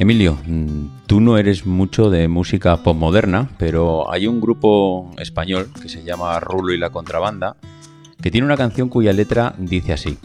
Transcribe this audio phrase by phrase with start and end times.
[0.00, 5.90] Emilio, mm, tú no eres mucho de música postmoderna, pero hay un grupo español que
[5.90, 7.56] se llama Rulo y la Contrabanda,
[8.22, 10.16] que tiene una canción cuya letra dice así.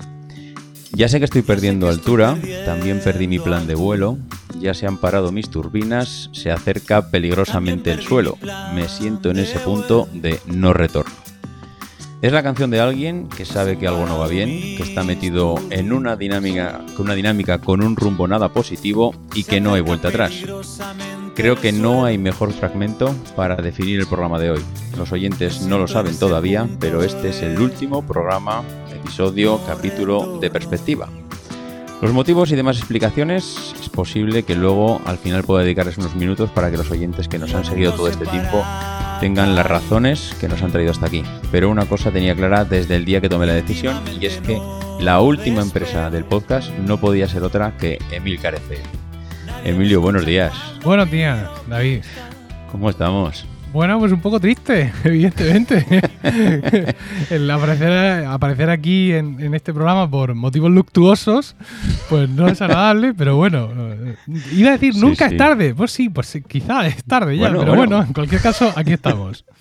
[0.94, 4.18] Ya sé que estoy perdiendo altura, también perdí mi plan de vuelo,
[4.62, 8.38] ya se han parado mis turbinas, se acerca peligrosamente el suelo,
[8.74, 11.25] me siento en ese punto de no retorno.
[12.22, 15.56] Es la canción de alguien que sabe que algo no va bien, que está metido
[15.70, 19.82] en una dinámica, con una dinámica con un rumbo nada positivo y que no hay
[19.82, 20.34] vuelta atrás.
[21.36, 24.62] Creo que no hay mejor fragmento para definir el programa de hoy.
[24.98, 30.50] Los oyentes no lo saben todavía, pero este es el último programa, episodio, capítulo de
[30.50, 31.10] perspectiva.
[32.06, 36.52] Los motivos y demás explicaciones es posible que luego al final pueda dedicarles unos minutos
[36.52, 38.64] para que los oyentes que nos han seguido todo este tiempo
[39.20, 41.24] tengan las razones que nos han traído hasta aquí.
[41.52, 44.62] Pero una cosa tenía clara desde el día que tomé la decisión y es que
[45.00, 48.84] la última empresa del podcast no podía ser otra que Emil Carece.
[49.64, 50.54] Emilio, buenos días.
[50.84, 52.04] Buenos días, David.
[52.72, 53.48] ¿Cómo estamos?
[53.76, 55.86] Bueno, pues un poco triste, evidentemente.
[57.30, 61.58] El aparecer, aparecer aquí en, en, este programa por motivos luctuosos,
[62.08, 63.70] pues no es agradable, pero bueno.
[64.54, 65.36] Iba a decir, Sí, nunca sí.
[65.36, 65.76] es tarde.
[65.76, 67.96] Pues sí, pues quizá es tarde ya, Bueno, pero bueno.
[67.98, 69.44] bueno, en cualquier caso, aquí estamos.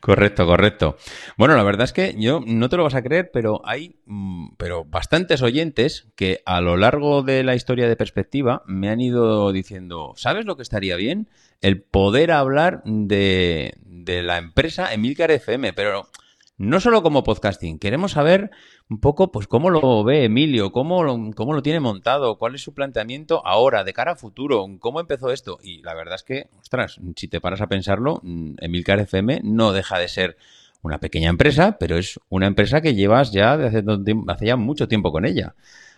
[0.00, 0.98] Correcto, correcto.
[1.38, 4.48] Bueno, la verdad es que yo no te lo vas a creer, pero hay mm,
[4.58, 9.50] pero bastantes oyentes que a lo largo de la historia de perspectiva me han ido
[9.50, 11.30] diciendo, ¿sabes lo que estaría bien?
[11.60, 16.08] El poder hablar de, la empresa Emilcar FM, pero
[16.56, 18.50] no solo como podcasting, queremos saber
[18.88, 22.62] un poco pues cómo lo ve Emilio, cómo lo, cómo lo tiene montado, cuál es
[22.62, 25.58] su planteamiento ahora, de cara a futuro, cómo empezó esto.
[25.62, 29.72] Y la verdad es que, ostras, si te paras a pensarlo, mm, Emilcar FM no
[29.72, 30.36] deja de ser
[30.82, 33.82] una pequeña empresa, pero es una empresa que llevas ya de hace,
[34.28, 35.54] hace ya mucho tiempo con ella.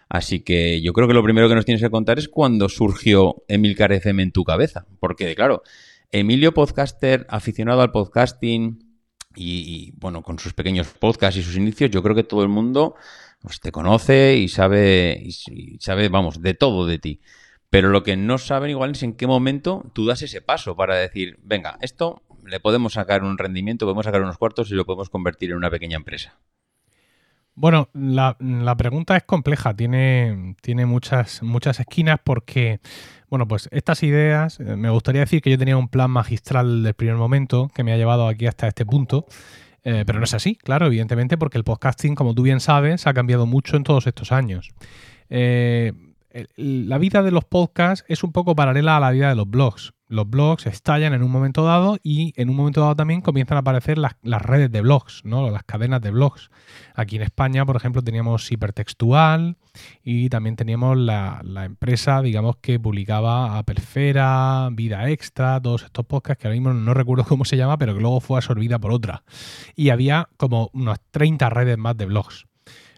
[0.08, 3.42] Así que yo creo que lo primero que nos tienes que contar es cuándo surgió
[3.48, 4.86] Emilcar FM en tu cabeza.
[5.00, 5.62] Porque, claro,
[6.12, 8.84] Emilio podcaster, aficionado al podcasting
[9.34, 12.94] y, bueno, con sus pequeños podcasts y sus inicios, yo creo que todo el mundo
[13.40, 17.20] pues, te conoce y sabe, y, y sabe, vamos, de todo de ti.
[17.68, 20.96] Pero lo que no saben igual es en qué momento tú das ese paso para
[20.96, 25.10] decir, venga, esto le podemos sacar un rendimiento, podemos sacar unos cuartos y lo podemos
[25.10, 26.38] convertir en una pequeña empresa.
[27.58, 32.80] Bueno, la, la pregunta es compleja, tiene, tiene muchas, muchas esquinas porque,
[33.30, 36.92] bueno, pues estas ideas, eh, me gustaría decir que yo tenía un plan magistral del
[36.92, 39.24] primer momento que me ha llevado aquí hasta este punto,
[39.84, 43.14] eh, pero no es así, claro, evidentemente, porque el podcasting, como tú bien sabes, ha
[43.14, 44.74] cambiado mucho en todos estos años.
[45.30, 45.94] Eh,
[46.56, 49.94] la vida de los podcasts es un poco paralela a la vida de los blogs.
[50.08, 53.60] Los blogs estallan en un momento dado y en un momento dado también comienzan a
[53.60, 55.50] aparecer las, redes de blogs, ¿no?
[55.50, 56.50] las cadenas de blogs.
[56.94, 59.56] Aquí en España, por ejemplo, teníamos Hipertextual
[60.04, 66.40] y también teníamos la, la empresa, digamos, que publicaba Aperfera, Vida Extra, todos estos podcasts
[66.40, 69.24] que ahora mismo no recuerdo cómo se llama, pero que luego fue absorbida por otra.
[69.74, 72.46] Y había como unas 30 redes más de blogs.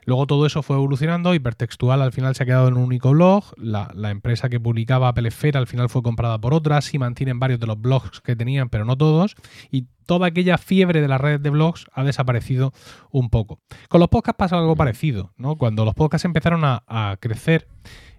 [0.09, 3.45] Luego todo eso fue evolucionando, Hipertextual al final se ha quedado en un único blog,
[3.59, 7.61] la, la empresa que publicaba Apelesfera al final fue comprada por otra, sí mantienen varios
[7.61, 9.37] de los blogs que tenían, pero no todos,
[9.71, 12.73] y toda aquella fiebre de las redes de blogs ha desaparecido
[13.11, 13.61] un poco.
[13.91, 15.57] Con los podcasts pasa algo parecido, ¿no?
[15.57, 17.69] Cuando los podcasts empezaron a, a crecer,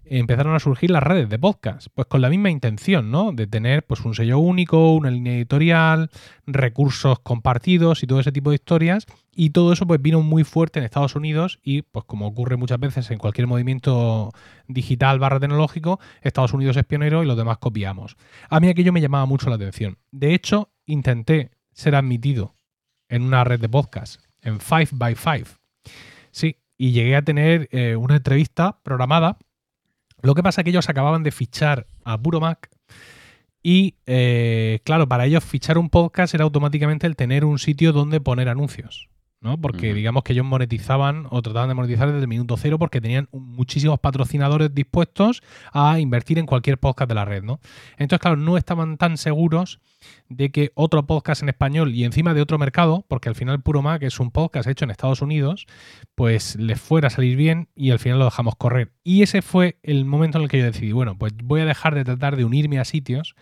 [0.10, 3.32] empezaron a surgir las redes de podcast, pues con la misma intención, ¿no?
[3.32, 6.10] De tener pues un sello único, una línea editorial,
[6.46, 9.06] recursos compartidos y todo ese tipo de historias.
[9.36, 12.80] Y todo eso pues vino muy fuerte en Estados Unidos y pues como ocurre muchas
[12.80, 14.32] veces en cualquier movimiento
[14.68, 18.18] digital barra tecnológico, Estados Unidos es pionero y los demás copiamos.
[18.50, 19.98] A mí aquello me llamaba mucho la atención.
[20.12, 22.56] De hecho, intenté ser admitido
[23.08, 25.48] en una red de podcast, en 5by5.
[26.32, 29.38] Sí, y llegué a tener eh, una entrevista programada
[30.22, 32.70] Lo que pasa es que ellos acababan de fichar a Puro Mac
[33.62, 38.22] y, eh, claro, para ellos fichar un podcast era automáticamente el tener un sitio donde
[38.22, 39.10] poner anuncios.
[39.42, 39.60] ¿No?
[39.60, 43.30] Porque digamos que ellos monetizaban o trataban de monetizar desde el minuto cero porque tenían
[43.32, 45.42] muchísimos patrocinadores dispuestos
[45.72, 47.60] a invertir en cualquier podcast de la red, ¿no?
[47.98, 49.80] Entonces, claro, no estaban tan seguros
[50.28, 53.82] de que otro podcast en español y encima de otro mercado, porque al final Puro
[53.82, 55.68] Mac es un podcast hecho en Estados Unidos,
[56.16, 58.92] pues les fuera a salir bien y al final lo dejamos correr.
[59.04, 61.96] Y ese fue el momento en el que yo decidí, bueno, pues voy a dejar
[61.96, 63.36] de tratar de unirme a sitios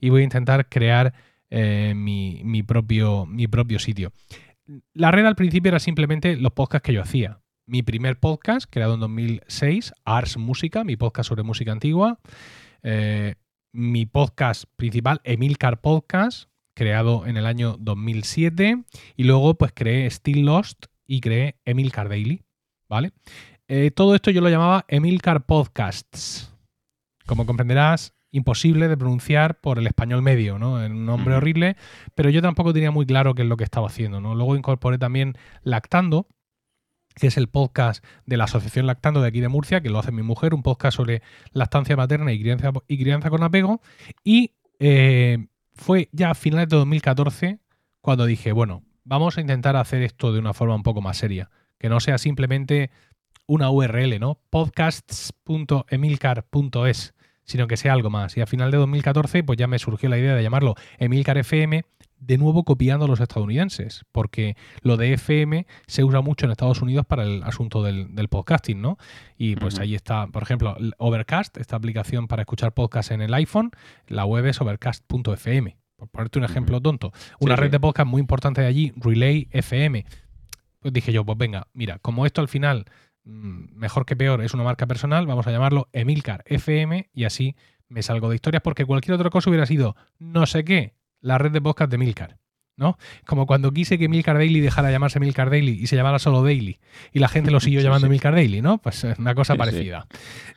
[0.00, 1.12] y voy a intentar crear
[1.50, 4.12] eh, mi, mi, propio, mi propio sitio
[4.94, 7.40] la red al principio era simplemente los podcasts que yo hacía.
[7.66, 12.18] Mi primer podcast, creado en 2006, Ars Música, mi podcast sobre música antigua.
[12.82, 13.36] Eh,
[13.72, 18.84] mi podcast principal, Emilcar Podcast, creado en el año 2007.
[19.16, 22.42] Y luego, pues creé Still Lost y creé Emilcar Daily.
[22.88, 23.12] ¿Vale?
[23.68, 26.54] Eh, todo esto yo lo llamaba Emilcar Podcasts.
[27.26, 30.74] Como comprenderás, imposible de pronunciar por el español medio, ¿no?
[30.74, 31.76] Un nombre horrible,
[32.14, 34.34] pero yo tampoco tenía muy claro qué es lo que estaba haciendo, ¿no?
[34.34, 36.26] Luego incorporé también Lactando,
[37.14, 40.12] que es el podcast de la Asociación Lactando de aquí de Murcia, que lo hace
[40.12, 41.20] mi mujer, un podcast sobre
[41.52, 43.82] lactancia materna y crianza, y crianza con apego.
[44.24, 47.58] Y eh, fue ya a finales de 2014
[48.00, 51.50] cuando dije, bueno, vamos a intentar hacer esto de una forma un poco más seria,
[51.78, 52.90] que no sea simplemente
[53.46, 54.40] una URL, ¿no?
[54.48, 57.14] podcasts.emilcar.es
[57.44, 58.36] sino que sea algo más.
[58.36, 61.84] Y a final de 2014, pues ya me surgió la idea de llamarlo Emilcar FM,
[62.18, 66.80] de nuevo copiando a los estadounidenses, porque lo de FM se usa mucho en Estados
[66.80, 68.96] Unidos para el asunto del, podcasting, ¿no?
[69.36, 73.72] Y pues ahí está, por ejemplo, Overcast, esta aplicación para escuchar podcast en el iPhone,
[74.06, 75.76] la web es overcast.fm.
[75.96, 77.12] Por ponerte un ejemplo tonto.
[77.40, 80.04] Una red de podcast muy importante de allí, Relay FM.
[80.80, 82.86] Pues dije yo, pues venga, mira, como esto al final
[83.24, 87.56] mejor que peor, es una marca personal, vamos a llamarlo Emilcar FM y así
[87.88, 91.52] me salgo de historias porque cualquier otra cosa hubiera sido no sé qué, la red
[91.52, 92.38] de podcast de Emilcar.
[92.76, 92.98] ¿no?
[93.26, 96.42] Como cuando quise que Emilcar Daily dejara de llamarse Emilcar Daily y se llamara solo
[96.42, 96.80] Daily
[97.12, 98.78] y la gente lo siguió llamando Emilcar Daily, ¿no?
[98.78, 100.06] Pues una cosa parecida.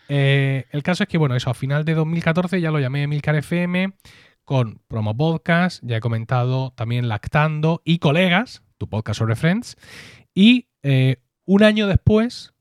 [0.08, 3.36] Eh, el caso es que, bueno, eso, a final de 2014 ya lo llamé Emilcar
[3.36, 3.94] FM
[4.44, 9.76] con promo podcast, ya he comentado también Lactando y Colegas, tu podcast sobre Friends,
[10.34, 12.55] y eh, un año después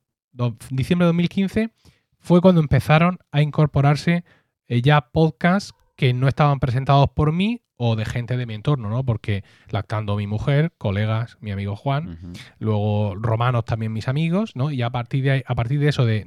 [0.70, 1.70] diciembre de 2015,
[2.18, 4.24] fue cuando empezaron a incorporarse
[4.66, 8.88] eh, ya podcasts que no estaban presentados por mí o de gente de mi entorno,
[8.88, 9.04] ¿no?
[9.04, 12.18] Porque lactando mi mujer, colegas, mi amigo Juan,
[12.58, 14.70] luego romanos también mis amigos, ¿no?
[14.70, 16.24] Y a partir de, a partir de eso, de,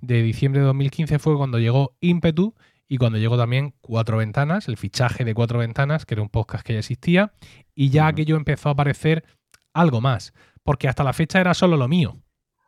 [0.00, 2.54] de, diciembre de 2015 fue cuando llegó Impetu
[2.88, 6.64] y cuando llegó también Cuatro Ventanas, el fichaje de Cuatro Ventanas, que era un podcast
[6.66, 7.32] que ya existía,
[7.74, 9.24] y ya aquello empezó a aparecer
[9.72, 10.32] algo más,
[10.62, 12.16] porque hasta la fecha era solo lo mío.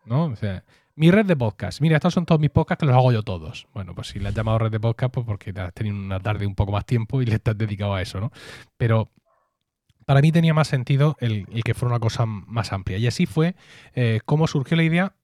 [0.06, 0.26] ¿No?
[0.26, 0.64] O sea,
[0.96, 1.80] mi red de podcast.
[1.80, 3.66] Mira, estos son todos mis podcasts que los hago yo todos.
[3.74, 6.46] Bueno, pues si le has llamado red de podcast, pues porque has tenido una tarde
[6.46, 8.30] un poco más tiempo y le estás dedicado a eso, ¿no?
[8.76, 9.10] Pero
[10.06, 12.98] para mí tenía más sentido el, que fuera una cosa más amplia.
[12.98, 13.56] Y así fue
[13.94, 15.14] eh, como surgió la idea,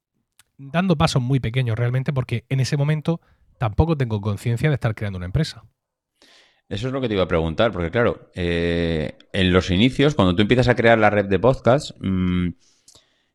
[0.56, 3.20] dando pasos muy pequeños realmente, porque en ese momento
[3.58, 5.64] tampoco tengo conciencia de estar creando una empresa.
[6.68, 10.36] Eso es lo que te iba a preguntar, porque claro, eh, en los inicios, cuando
[10.36, 12.50] tú empiezas a crear la red de podcast, mm,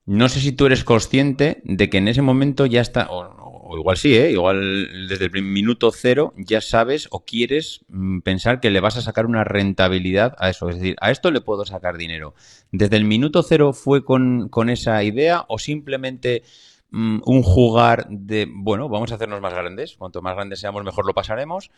[0.06, 3.98] no sé si tú eres consciente de que en ese momento ya está, o, igual
[3.98, 4.32] sí, ¿eh?
[4.32, 9.02] igual desde el minuto cero ya sabes o quieres mm, pensar que le vas a
[9.02, 10.70] sacar una rentabilidad a eso.
[10.70, 12.36] Es decir, a esto le puedo sacar dinero.
[12.72, 16.44] ¿Desde el minuto cero fue con, esa idea o simplemente
[16.92, 19.96] mm, un jugar de, bueno, vamos a hacernos más grandes?
[19.98, 21.72] Cuanto más grandes seamos, mejor lo pasaremos.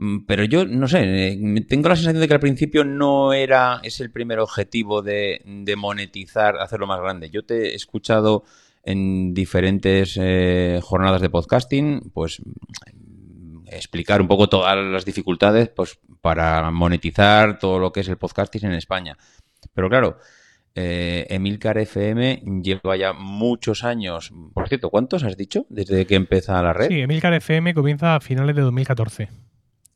[0.00, 3.80] Mm, pero yo no sé, eh, tengo la sensación de que al principio no era
[3.82, 5.42] es el primer objetivo de,
[5.76, 7.28] monetizar, hacerlo más grande.
[7.28, 8.44] Yo te he escuchado
[8.82, 15.98] en diferentes eh, jornadas de podcasting, pues mm, explicar un poco todas las dificultades pues,
[16.22, 19.18] para monetizar todo lo que es el podcasting en España.
[19.74, 20.16] Pero claro,
[20.74, 24.32] eh, Emilcar FM lleva ya muchos años.
[24.54, 26.88] Por cierto, ¿cuántos has dicho desde que empieza la red?
[26.88, 29.49] Sí, Emilcar FM comienza a finales de 2014.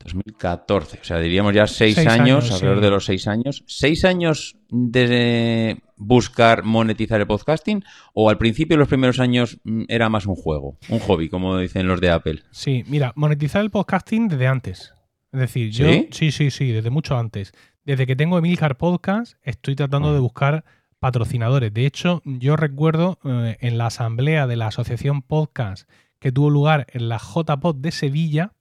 [0.04, 3.64] 2014, o sea, diríamos ya seis, años, alrededor de los seis años.
[3.66, 7.82] ¿Seis años de buscar monetizar el podcasting?
[8.12, 11.86] ¿O al principio, los primeros años, mm, era más un juego, un hobby, como dicen
[11.86, 12.42] los de Apple?
[12.50, 14.94] Sí, mira, monetizar el podcasting desde antes.
[15.32, 15.86] Es decir, yo.
[16.12, 16.30] ¿Sí?
[16.30, 17.52] Sí, sí, desde mucho antes.
[17.84, 20.20] Desde que tengo Emilcar Podcast, estoy tratando de ah.
[20.20, 20.64] buscar
[21.00, 21.74] patrocinadores.
[21.74, 26.86] De hecho, yo recuerdo eh, en la asamblea de la Asociación Podcast que tuvo lugar
[26.94, 28.53] en la JPod de Sevilla,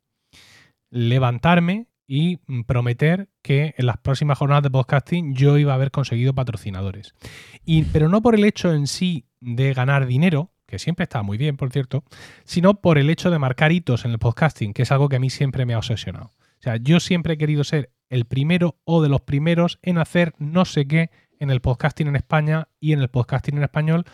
[0.94, 6.36] levantarme y prometer que en las próximas jornadas de podcasting yo iba a haber conseguido
[6.36, 7.16] patrocinadores.
[7.66, 11.38] Y, pero no por el hecho en sí de ganar dinero, que siempre está muy
[11.38, 12.04] bien, por cierto,
[12.44, 15.20] sino por el hecho de marcar hitos en el podcasting, que es algo que a
[15.20, 16.34] mí siempre me ha obsesionado.
[16.60, 20.36] O sea, yo siempre he querido ser el primero o de los primeros en hacer
[20.38, 21.10] no sé qué
[21.40, 24.06] en el podcasting en España y en el podcasting en español,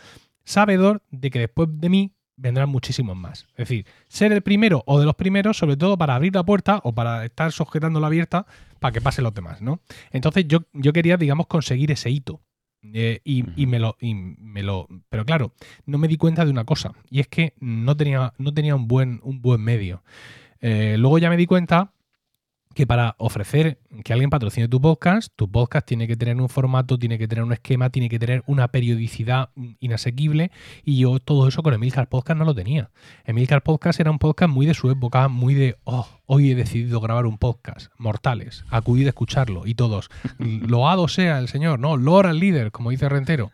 [0.45, 3.47] sabedor de que después de mí vendrán muchísimos más.
[3.51, 6.79] Es decir, ser el primero o de los primeros, sobre todo para abrir la puerta
[6.83, 8.45] o para estar sujetándola abierta
[8.79, 9.81] para que pasen los demás, ¿no?
[10.11, 12.41] Entonces yo, yo quería, digamos, conseguir ese hito.
[12.93, 14.87] Eh, y, me lo, y, me lo.
[15.09, 15.53] Pero claro,
[15.85, 16.93] no me di cuenta de una cosa.
[17.09, 20.01] Y es que no tenía, no tenía un, buen, un buen medio.
[20.61, 21.91] Eh, luego ya me di cuenta
[22.79, 26.97] que para ofrecer que alguien patrocine tu podcast, tu podcast tiene que tener un formato,
[26.97, 29.49] tiene que tener un esquema, tiene que tener una periodicidad
[29.81, 30.49] inasequible
[30.85, 32.89] y yo todo eso con Emilcar Podcast no lo tenía.
[33.25, 37.01] Emilcar Podcast era un podcast muy de su época, muy de, oh, hoy he decidido
[37.01, 42.27] grabar un podcast, mortales, acudid a escucharlo y todos, loado sea el señor, no, Lord
[42.27, 43.51] al líder, como dice Rentero.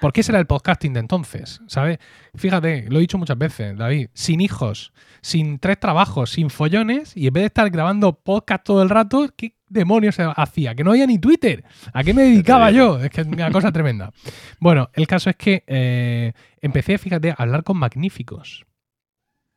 [0.00, 1.60] ¿Por qué será el podcasting de entonces?
[1.66, 1.98] ¿Sabes?
[2.36, 7.26] Fíjate, lo he dicho muchas veces, David, sin hijos, sin tres trabajos, sin follones, y
[7.26, 10.76] en vez de estar grabando podcast todo el rato, ¿qué demonios hacía?
[10.76, 11.64] Que no había ni Twitter.
[11.92, 13.00] ¿A qué me dedicaba yo?
[13.00, 14.12] Es que es una cosa tremenda.
[14.60, 18.64] Bueno, el caso es que eh, empecé, fíjate, a hablar con magníficos.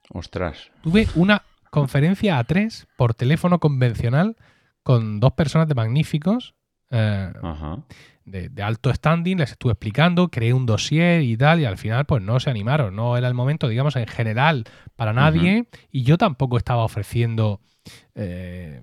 [0.09, 0.71] Ostras.
[0.81, 4.35] Tuve una conferencia a tres por teléfono convencional
[4.83, 6.55] con dos personas de magníficos.
[6.91, 7.83] Eh, Ajá
[8.25, 12.21] de, alto standing, les estuve explicando, creé un dossier y tal, y al final pues
[12.21, 16.57] no se animaron, no era el momento, digamos, en general para nadie, y yo tampoco
[16.57, 17.61] estaba ofreciendo...
[18.15, 18.81] Eh,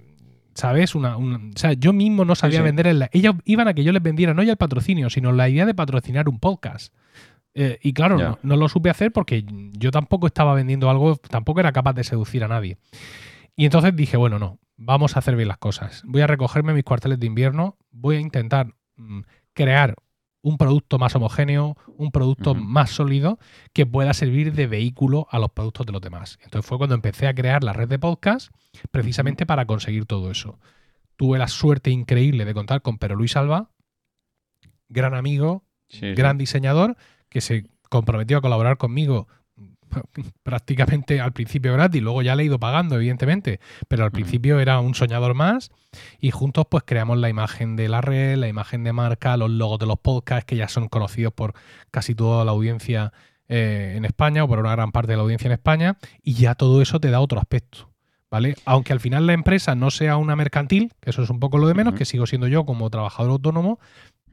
[0.54, 0.94] ¿Sabes?
[0.94, 1.22] Una, o
[1.56, 4.42] sea, yo mismo no sabía vender el, Ellos iban a que yo les vendiera no
[4.42, 6.92] ya el patrocinio, sino la idea de patrocinar un podcast.
[7.54, 11.60] Eh, y claro, no, no, lo supe hacer porque yo tampoco estaba vendiendo algo, tampoco
[11.60, 12.78] era capaz de seducir a nadie.
[13.56, 16.02] Y entonces dije, bueno, no, vamos a hacer bien las cosas.
[16.06, 19.20] Voy a recogerme mis cuarteles de invierno, voy a intentar Mm,
[19.54, 19.96] crear
[20.44, 23.38] un producto más homogéneo, un producto más sólido
[23.72, 26.38] que pueda servir de vehículo a los productos de los demás.
[26.42, 28.52] Entonces fue cuando empecé a crear la red de podcast
[28.90, 30.58] precisamente para conseguir todo eso.
[31.16, 33.70] Tuve la suerte increíble de contar con Pero Luis Alba,
[34.88, 35.64] gran amigo,
[36.16, 36.96] gran diseñador,
[37.32, 39.26] que se comprometió a colaborar conmigo
[40.42, 44.80] prácticamente al principio gratis, luego ya le he ido pagando, evidentemente, pero al principio era
[44.80, 45.70] un soñador más
[46.18, 49.78] y juntos pues creamos la imagen de la red, la imagen de marca, los logos
[49.78, 51.54] de los podcasts que ya son conocidos por
[51.90, 53.12] casi toda la audiencia
[53.48, 56.54] eh, en España o por una gran parte de la audiencia en España y ya
[56.54, 57.90] todo eso te da otro aspecto.
[58.30, 58.56] ¿Vale?
[58.64, 61.68] Aunque al final la empresa no sea una mercantil, que eso es un poco lo
[61.68, 63.78] de menos, que sigo siendo yo como trabajador autónomo,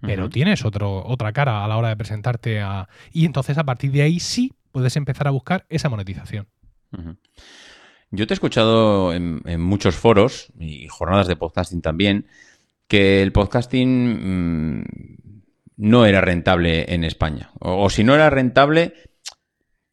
[0.02, 2.88] pero tienes otro, otra cara a la hora de presentarte a...
[3.12, 6.48] Y entonces a partir de ahí sí puedes empezar a buscar esa monetización.
[8.12, 12.26] Yo te he escuchado en, muchos foros y jornadas de podcasting también
[12.88, 14.84] que el podcasting mm,
[15.78, 17.52] no era rentable en España.
[17.60, 18.94] O, si no era rentable,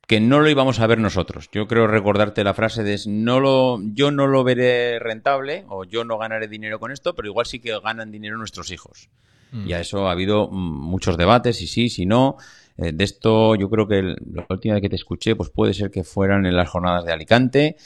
[0.06, 1.50] que no lo íbamos a ver nosotros.
[1.52, 6.04] Yo creo recordarte la frase de no lo, yo no lo veré rentable o yo
[6.04, 9.10] no ganaré dinero con esto, pero igual sí que ganan dinero nuestros hijos.
[9.52, 9.68] Mm.
[9.68, 12.36] Y a eso ha habido mm, muchos debates, si sí, si no.
[12.78, 15.90] Eh, de esto yo creo que la última vez que te escuché pues puede ser
[15.90, 17.76] que fueran en las jornadas de Alicante,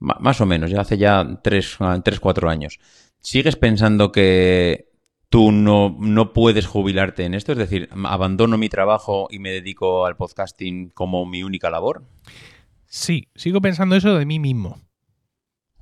[0.00, 1.78] más o menos, ya hace ya 3,
[2.20, 2.80] 4 años.
[3.20, 4.88] ¿Sigues pensando que
[5.28, 7.52] tú no, no puedes jubilarte en esto?
[7.52, 12.04] Es decir, abandono mi trabajo y me dedico al podcasting como mi única labor.
[12.86, 14.80] Sí, sigo pensando eso de mí mismo,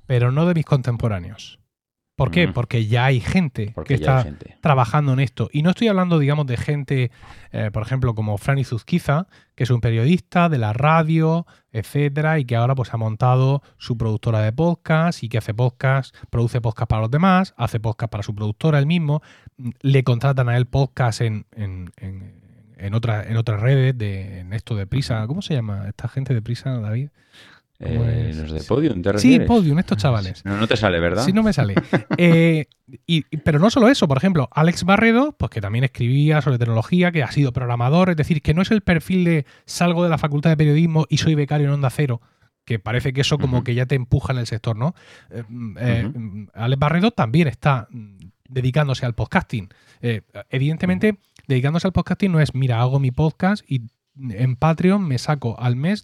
[0.05, 1.58] pero no de mis contemporáneos.
[2.19, 2.47] ¿Por qué?
[2.49, 4.27] Porque ya hay gente que está
[4.61, 5.49] trabajando en esto.
[5.51, 7.11] Y no estoy hablando, digamos, de gente,
[7.51, 12.45] eh, por ejemplo, como Franny Zuzquiza, que es un periodista de la radio, etcétera, y
[12.45, 16.89] que ahora pues ha montado su productora de podcast y que hace podcast, produce podcast
[16.89, 19.21] para los demás, hace podcast para su productora él mismo,
[19.81, 22.33] le contratan a él podcast en, en, en,
[22.77, 25.25] en otras redes, de, en esto de Prisa.
[25.27, 27.09] ¿Cómo se llama esta gente de Prisa, David?
[27.81, 30.43] Eh, los de Podium, ¿te Sí, Podium, estos chavales.
[30.43, 31.23] No, no te sale, ¿verdad?
[31.23, 31.75] Sí, no me sale.
[32.17, 32.65] Eh,
[33.05, 37.11] y, pero no solo eso, por ejemplo, Alex Barredo, pues que también escribía sobre tecnología,
[37.11, 40.17] que ha sido programador, es decir, que no es el perfil de salgo de la
[40.17, 42.19] facultad de periodismo y soy becario en Onda Cero,
[42.65, 44.95] que parece que eso como que ya te empuja en el sector, ¿no?
[45.29, 48.17] Eh, mm, Alex Barredo también está mm,
[48.49, 49.69] dedicándose al podcasting.
[50.49, 53.83] evidentemente, dedicándose al podcasting no es, mira, hago mi podcast y
[54.31, 56.03] en Patreon me saco al mes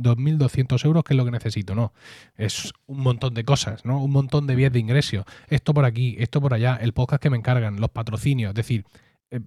[0.00, 1.92] 2.200 euros, que es lo que necesito, no.
[2.36, 4.02] Es un montón de cosas, ¿no?
[4.02, 5.24] Un montón de vías de ingreso.
[5.48, 8.84] Esto por aquí, esto por allá, el podcast que me encargan, los patrocinios, es decir,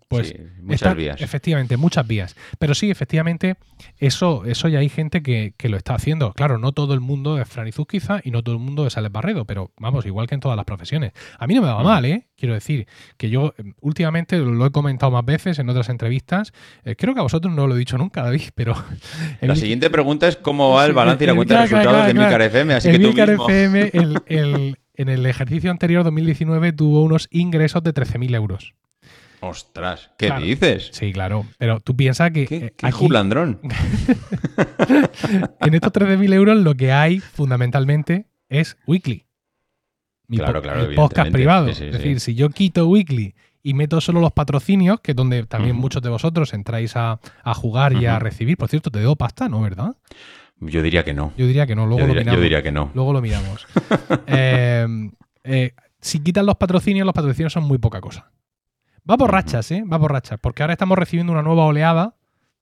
[0.07, 1.21] pues Sí, muchas vías.
[1.21, 2.35] Efectivamente, muchas vías.
[2.59, 3.55] Pero sí, efectivamente,
[3.97, 6.31] eso, eso ya hay gente que, que lo está haciendo.
[6.33, 9.11] Claro, no todo el mundo es Fran quizá y no todo el mundo es Alex
[9.11, 11.11] Barredo, pero vamos, igual que en todas las profesiones.
[11.37, 11.85] A mí no me va Mm.
[11.85, 12.27] mal, ¿eh?
[12.37, 12.87] Quiero decir
[13.17, 16.53] que yo eh, últimamente lo he comentado más veces en otras entrevistas.
[16.85, 18.73] eh, creo que a vosotros no lo he dicho nunca, David, pero.
[19.41, 22.07] La mi- siguiente pregunta es cómo va el balance y la cuenta de claro, resultados
[22.07, 22.41] de Milcar.
[22.41, 23.49] FM, así el que tú Milcar mismo...
[23.49, 28.75] FM, el- el- en el ejercicio anterior, 2019, tuvo unos ingresos de 13.000 euros.
[29.43, 30.45] Ostras, ¿qué Claro.
[30.45, 30.89] dices?
[30.93, 31.45] Sí, claro.
[31.57, 33.59] Pero tú piensas que ¿Qué, eh, qué aquí, julandrón?
[35.59, 39.25] en estos 13.000 euros lo que hay fundamentalmente es Weekly.
[40.27, 41.67] Mi Claro, po- claro, el podcast privado.
[41.69, 41.97] Sí, sí, es sí.
[41.97, 45.81] decir, si yo quito Weekly y meto solo los patrocinios, que es donde también Ujú.
[45.81, 48.23] muchos de vosotros entráis a, a jugar y a Ujú.
[48.23, 48.57] recibir.
[48.57, 49.61] Por cierto, te debo pasta, ¿no?
[49.61, 49.95] ¿Verdad?
[50.59, 51.33] Yo diría que no.
[51.37, 52.43] Yo diría que no, luego Yo lo diría, yo miramos.
[52.43, 52.91] diría que no.
[52.93, 53.67] Luego lo miramos.
[54.27, 54.87] Eh,
[55.43, 58.31] eh, si quitan los patrocinios, los patrocinios son muy poca cosa.
[59.09, 59.35] Va por Ujú.
[59.35, 59.83] rachas, ¿eh?
[59.91, 60.39] Va por rachas.
[60.41, 62.15] Porque ahora estamos recibiendo una nueva oleada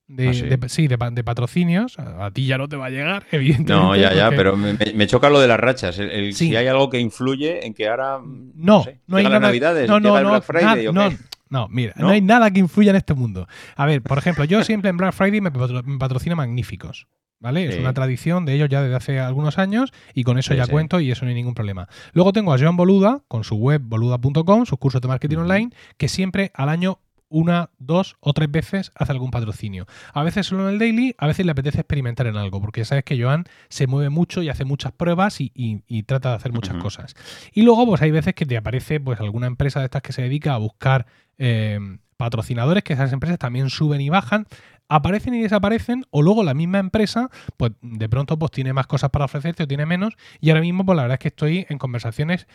[0.08, 0.42] de, ¿Ah, sí?
[0.42, 1.98] de- sí, de, pa- de patrocinios.
[1.98, 3.72] A, ti ya no te va a llegar, evidentemente.
[3.72, 5.98] No, ya, ya, porque- pero me, choca lo de las rachas.
[5.98, 6.48] El- el- Sí.
[6.48, 8.18] Si hay algo que influye en que ahora.
[8.24, 9.40] No, sé, no hay nada.
[9.40, 11.16] Navidades, no, no, el no, Black Friday, na- ¿o no,
[11.48, 12.06] no, mira, no.
[12.06, 12.10] ¿No?
[12.12, 13.46] hay nada que influya en este mundo.
[13.76, 17.06] A ver, por ejemplo, yo siempre en Black Friday me, patro- me patrocino Magníficos.
[17.42, 17.66] ¿Vale?
[17.66, 20.66] Es una tradición de ellos ya desde hace algunos años y con eso Sí, ya
[20.66, 20.70] sí.
[20.70, 21.88] cuento y eso no hay ningún problema.
[22.12, 26.08] Luego tengo a Joan Boluda con su web boluda.com, sus cursos de marketing online, que
[26.08, 29.86] siempre al año una, dos o tres veces hace algún patrocinio.
[30.12, 33.04] A veces solo en el daily, a veces le apetece experimentar en algo, porque sabes
[33.04, 36.52] que Joan se mueve mucho y hace muchas pruebas y, y- y trata de hacer
[36.52, 37.14] muchas cosas.
[37.54, 40.20] Y luego, pues hay veces que te aparece pues alguna empresa de estas que se
[40.22, 41.06] dedica a buscar
[41.38, 41.80] eh,
[42.18, 44.46] patrocinadores, que esas empresas también suben y bajan,
[44.94, 49.10] aparecen y desaparecen, o luego la misma empresa, pues de pronto pues tiene más cosas
[49.10, 51.78] para ofrecerte o tiene menos, y ahora mismo pues la verdad es que estoy en
[51.78, 52.46] conversaciones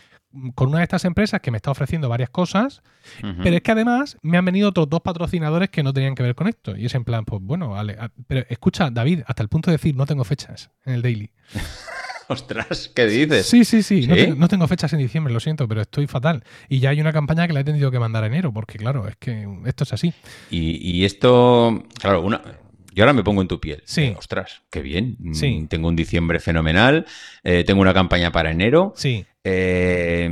[0.55, 2.83] con una de estas empresas que me está ofreciendo varias cosas,
[3.41, 6.35] pero es que además me han venido otros dos patrocinadores que no tenían que ver
[6.35, 6.75] con esto.
[6.75, 7.93] Y es en plan, pues bueno, vale.
[7.99, 11.31] a- Pero escucha, David, hasta el punto de decir no tengo fechas en el daily.
[12.29, 13.45] Ostras, ¿qué dices?
[13.47, 14.05] Sí, sí, sí.
[14.07, 16.43] No, tengo, no tengo fechas en diciembre, lo siento, pero estoy fatal.
[16.69, 19.07] Y ya hay una campaña que la he tenido que mandar a enero, porque claro,
[19.07, 20.13] es que esto es así.
[20.49, 22.41] Y, y esto, claro, una,
[22.93, 23.81] yo ahora me pongo en tu piel.
[23.85, 24.01] Sí.
[24.01, 25.15] Eh, Ostras, qué bien.
[25.19, 25.65] Mm, Sí.
[25.69, 27.05] Tengo un diciembre fenomenal.
[27.43, 28.93] eh, tengo una campaña para enero.
[28.95, 29.25] Sí.
[29.43, 30.29] Eh,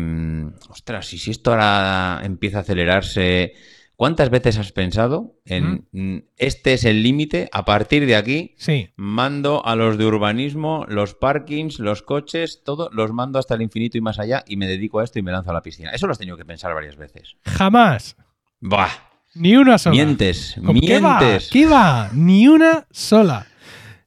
[0.69, 3.53] ostras, y si esto ahora empieza a acelerarse,
[3.95, 7.49] ¿cuántas veces has pensado en mm, este es el límite?
[7.51, 8.89] A partir de aquí Sí.
[8.95, 13.97] mando a los de urbanismo, los parkings, los coches, todo, los mando hasta el infinito
[13.97, 15.91] y más allá y me dedico a esto y me lanzo a la piscina.
[15.91, 17.35] Eso lo has tenido que pensar varias veces.
[17.45, 18.15] Jamás.
[18.59, 18.89] Bah,
[19.35, 19.95] Ni una sola.
[19.95, 21.19] mientes, ¿Cómo- ¿Qué va?
[21.19, 21.49] mientes.
[21.51, 22.09] ¿Qué va?
[22.13, 23.47] Ni una sola.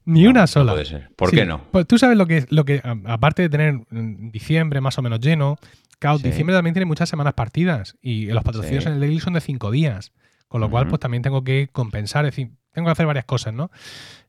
[0.05, 0.71] Ni No, una no sola.
[0.71, 1.09] puede ser.
[1.15, 1.61] ¿Por Sí, qué no?
[1.71, 5.19] Pues tú sabes lo que, lo que aparte de tener mm, diciembre más o menos
[5.19, 5.57] lleno,
[5.99, 6.23] claro, Sí.
[6.29, 8.87] diciembre también tiene muchas semanas partidas y los patrocinios Sí.
[8.89, 10.11] en el daily son de cinco días,
[10.47, 13.53] con lo cual pues también tengo que compensar, es decir, tengo que hacer varias cosas,
[13.53, 13.69] ¿no?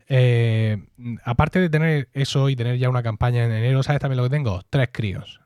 [0.08, 0.76] Eh,
[1.24, 4.30] aparte de tener eso y tener ya una campaña en enero, ¿sabes también lo que
[4.30, 4.62] tengo?
[4.68, 5.40] Tres críos.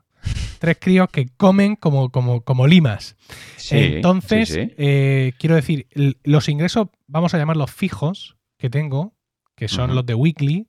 [0.59, 3.17] Tres críos que comen como, como, como limas.
[3.57, 5.87] Sí, Entonces, eh, quiero decir,
[6.23, 9.15] los ingresos, vamos a llamarlos fijos, que tengo,
[9.57, 10.67] que son los de weekly,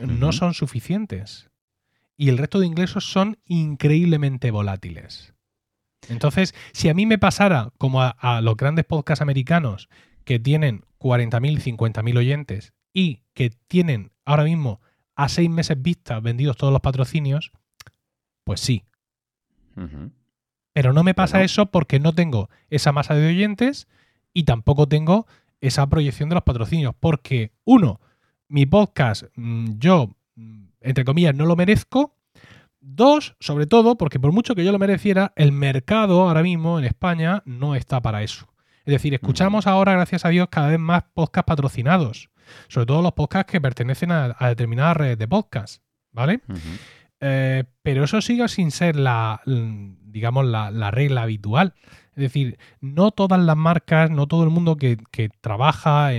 [0.00, 1.48] no son suficientes.
[2.16, 5.34] Y el resto de ingresos son increíblemente volátiles.
[6.08, 9.88] Entonces, si a mí me pasara como a, los grandes podcasts americanos
[10.24, 14.80] que tienen 40.000, 50.000 oyentes y que tienen ahora mismo
[15.16, 17.52] a seis meses vistas vendidos todos los patrocinios,
[18.44, 18.84] pues sí.
[20.72, 23.88] Pero no me pasa eso porque no tengo esa masa de oyentes
[24.32, 25.26] y tampoco tengo
[25.60, 26.94] esa proyección de los patrocinios.
[26.98, 28.00] Porque, uno,
[28.48, 32.16] mi podcast, mm, yo, mm, entre comillas, no lo merezco.
[32.80, 36.84] Dos, sobre todo, porque por mucho que yo lo mereciera, el mercado ahora mismo en
[36.84, 38.46] España no está para eso.
[38.84, 42.28] Es decir, escuchamos ahora, gracias a Dios, cada vez más podcasts patrocinados.
[42.68, 45.82] Sobre todo los podcasts que pertenecen a, determinadas redes de podcast.
[46.12, 46.42] ¿Vale?
[47.20, 51.74] Eh, pero eso sigue sin ser la, digamos, la regla habitual.
[52.16, 54.96] Es decir, no todas las marcas, no todo el mundo que,
[55.40, 56.10] trabaja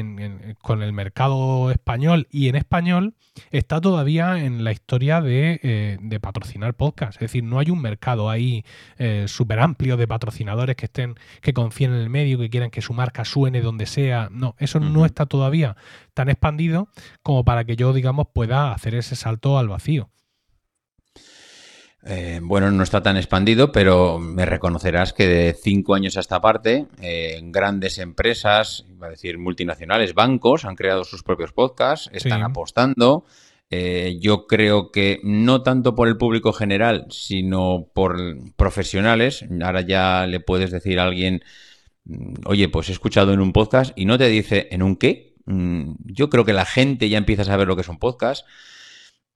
[0.62, 3.16] con el mercado español y en español
[3.52, 7.16] está todavía en la historia de, eh, patrocinar podcast.
[7.16, 8.66] Es decir, no hay un mercado ahí
[8.98, 12.82] eh, súper amplio de patrocinadores que estén, que confíen en el medio, que quieran que
[12.82, 14.30] su marca suene donde sea.
[14.32, 15.78] No, eso no está todavía
[16.14, 16.90] tan expandido
[17.24, 20.10] como para que yo, digamos, pueda hacer ese salto al vacío.
[22.08, 26.40] Eh, bueno, no está tan expandido, pero me reconocerás que de cinco años a esta
[26.40, 32.44] parte, eh, grandes empresas, iba a decir multinacionales, bancos, han creado sus propios podcasts, están
[32.44, 33.26] apostando.
[33.72, 38.18] Eh, yo creo que no tanto por el público general, sino por
[38.56, 39.44] profesionales.
[39.64, 41.44] Ahora ya le puedes decir a alguien,
[42.04, 45.34] mm, oye, pues he escuchado en un podcast y no te dice en un qué.
[45.46, 48.46] Mm, yo creo que la gente ya empieza a saber lo que es un podcast.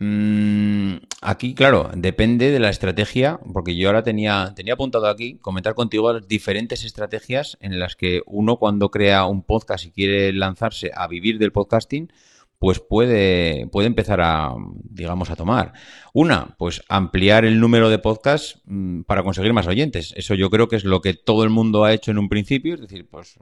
[0.02, 5.76] Mm, aquí, claro, depende de la estrategia, porque yo ahora tenía, tenía apuntado aquí comentar
[5.76, 10.92] contigo las diferentes estrategias en las que uno cuando crea un podcast y quiere lanzarse
[10.96, 12.14] a vivir del podcasting,
[12.60, 14.54] pues puede, puede empezar a,
[14.90, 15.74] digamos, a tomar.
[16.14, 20.14] Una, pues ampliar el número de podcasts mm, para conseguir más oyentes.
[20.16, 22.76] Eso yo creo que es lo que todo el mundo ha hecho en un principio,
[22.76, 23.38] es decir, pues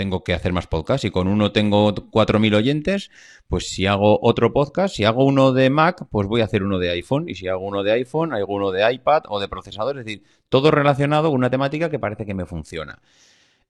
[0.00, 3.10] tengo que hacer más podcasts y con uno tengo 4.000 oyentes,
[3.48, 6.78] pues si hago otro podcast, si hago uno de Mac, pues voy a hacer uno
[6.78, 9.98] de iPhone y si hago uno de iPhone, hago uno de iPad o de procesador,
[9.98, 13.02] es decir, todo relacionado con una temática que parece que me funciona.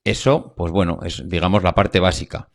[0.04, 2.48] Eso, pues bueno, es digamos la parte básica.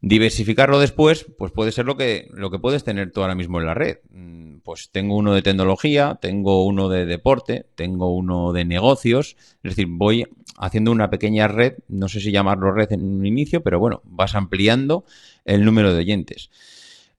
[0.00, 3.66] Diversificarlo después, pues puede ser lo que, lo que puedes tener tú ahora mismo en
[3.66, 3.96] la red.
[4.10, 9.36] Mm, pues tengo uno de tecnología, tengo uno de deporte, tengo uno de negocios.
[9.64, 10.24] Es decir, voy
[10.58, 14.34] haciendo una pequeña red, no sé si llamarlo red en un inicio, pero bueno, vas
[14.34, 15.04] ampliando
[15.44, 16.50] el número de oyentes.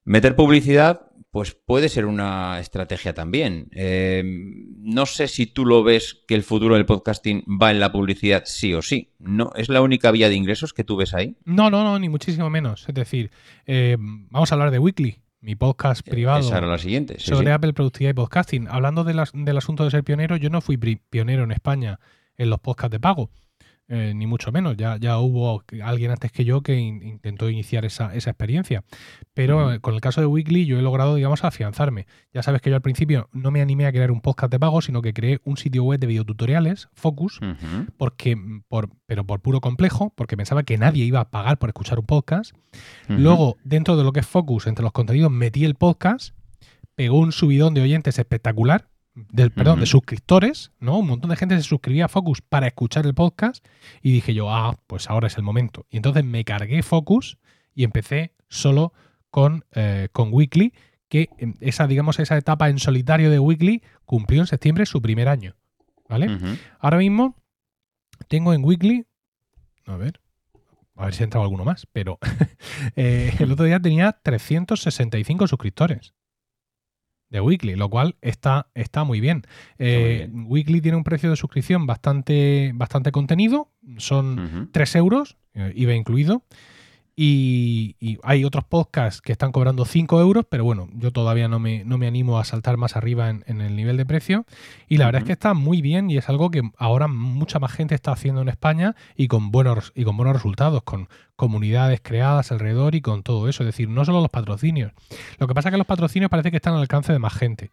[0.04, 3.68] Meter publicidad, pues puede ser una estrategia también.
[3.72, 7.92] Eh, no sé si tú lo ves que el futuro del podcasting va en la
[7.92, 9.12] publicidad sí o sí.
[9.18, 11.36] No, ¿Es la única vía de ingresos que tú ves ahí?
[11.44, 12.86] No, no, no, ni muchísimo menos.
[12.88, 13.30] Es decir,
[13.66, 16.40] eh, vamos a hablar de Weekly, mi podcast eh, privado.
[16.40, 17.20] Esa era la siguiente.
[17.20, 18.68] sobre Apple Productividad y Podcasting.
[18.68, 22.00] Hablando del asunto de ser pionero, yo no fui pionero en España
[22.40, 23.30] en los podcasts de pago.
[23.92, 24.76] Eh, ni mucho menos.
[24.76, 28.84] Ya, ya hubo alguien antes que yo que intentó iniciar esa, experiencia.
[29.34, 32.06] Pero con el caso de Weekly yo he logrado, digamos, afianzarme.
[32.32, 34.80] Ya sabes que yo al principio no me animé a crear un podcast de pago,
[34.80, 37.40] sino que creé un sitio web de videotutoriales, Focus,
[37.96, 38.36] porque,
[38.68, 42.06] por, pero por puro complejo, porque pensaba que nadie iba a pagar por escuchar un
[42.06, 42.54] podcast.
[43.08, 46.36] Luego, dentro de lo que es Focus, entre los contenidos, metí el podcast,
[46.94, 48.89] pegó un subidón de oyentes espectacular
[49.30, 50.98] del, perdón, de suscriptores, ¿no?
[50.98, 53.64] Un montón de gente se suscribía a Focus para escuchar el podcast
[54.02, 55.86] y dije yo, ah, pues ahora es el momento.
[55.90, 57.38] Y entonces me cargué Focus
[57.74, 58.92] y empecé solo
[59.30, 60.74] con, eh, con Weekly,
[61.08, 61.28] que
[61.60, 65.56] esa, digamos, esa etapa en solitario de Weekly cumplió en septiembre su primer año,
[66.08, 66.28] ¿vale?
[66.78, 67.36] Ahora mismo
[68.28, 69.06] tengo en Weekly,
[69.86, 70.20] a ver,
[70.94, 72.18] a ver si ha entrado alguno más, pero
[72.96, 76.14] eh, el otro día tenía 365 suscriptores
[77.30, 79.42] de Weekly, lo cual está, está muy bien.
[79.78, 85.94] Eh, Weekly tiene un precio de suscripción bastante, bastante contenido, son 3 euros, eh, IVA
[85.94, 86.42] incluido.
[87.16, 91.84] Y, hay otros podcasts que están cobrando 5 euros, pero bueno, yo todavía no me,
[91.84, 94.46] no me animo a saltar más arriba en, el nivel de precio.
[94.88, 97.72] Y la verdad es que está muy bien y es algo que ahora mucha más
[97.72, 102.52] gente está haciendo en España y con buenos, y con buenos resultados, con comunidades creadas
[102.52, 103.62] alrededor y con todo eso.
[103.62, 104.92] Es decir, no solo los patrocinios.
[105.38, 107.70] Lo que pasa es que los patrocinios parece que están al alcance de más gente.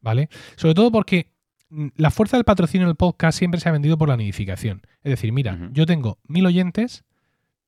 [0.00, 0.28] ¿Vale?
[0.56, 1.32] Sobre todo porque
[1.70, 4.82] mm, la fuerza del patrocinio en el podcast siempre se ha vendido por la nidificación.
[5.02, 7.04] Es decir, mira, yo tengo mil oyentes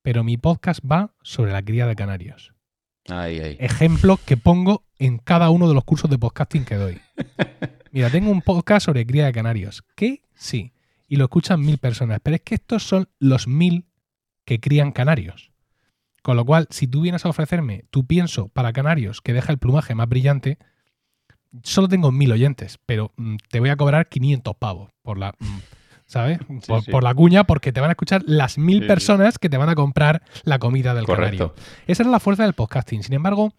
[0.02, 2.52] pero mi podcast va sobre la cría de canarios.
[3.58, 7.00] Ejemplo que pongo en cada uno de los cursos de podcasting que doy.
[7.92, 10.72] Mira, tengo un podcast sobre cría de canarios, que sí,
[11.08, 13.87] y lo escuchan mil personas, pero es que estos son los mil
[14.44, 15.50] que crían canarios.
[16.22, 19.58] Con lo cual, si tú vienes a ofrecerme tu pienso para canarios que deja el
[19.58, 20.58] plumaje más brillante,
[21.62, 25.34] solo tengo mil oyentes, pero mm, te voy a cobrar 500 pavos por la...
[26.08, 26.38] ¿Sabes?
[26.66, 26.90] por, sí.
[26.90, 29.68] por la cuña, porque te van a escuchar las mil Sí, personas que te van
[29.68, 31.52] a comprar la comida del Correcto.
[31.54, 31.64] canario.
[31.86, 33.02] Esa es la fuerza del podcasting.
[33.02, 33.52] Sin embargo,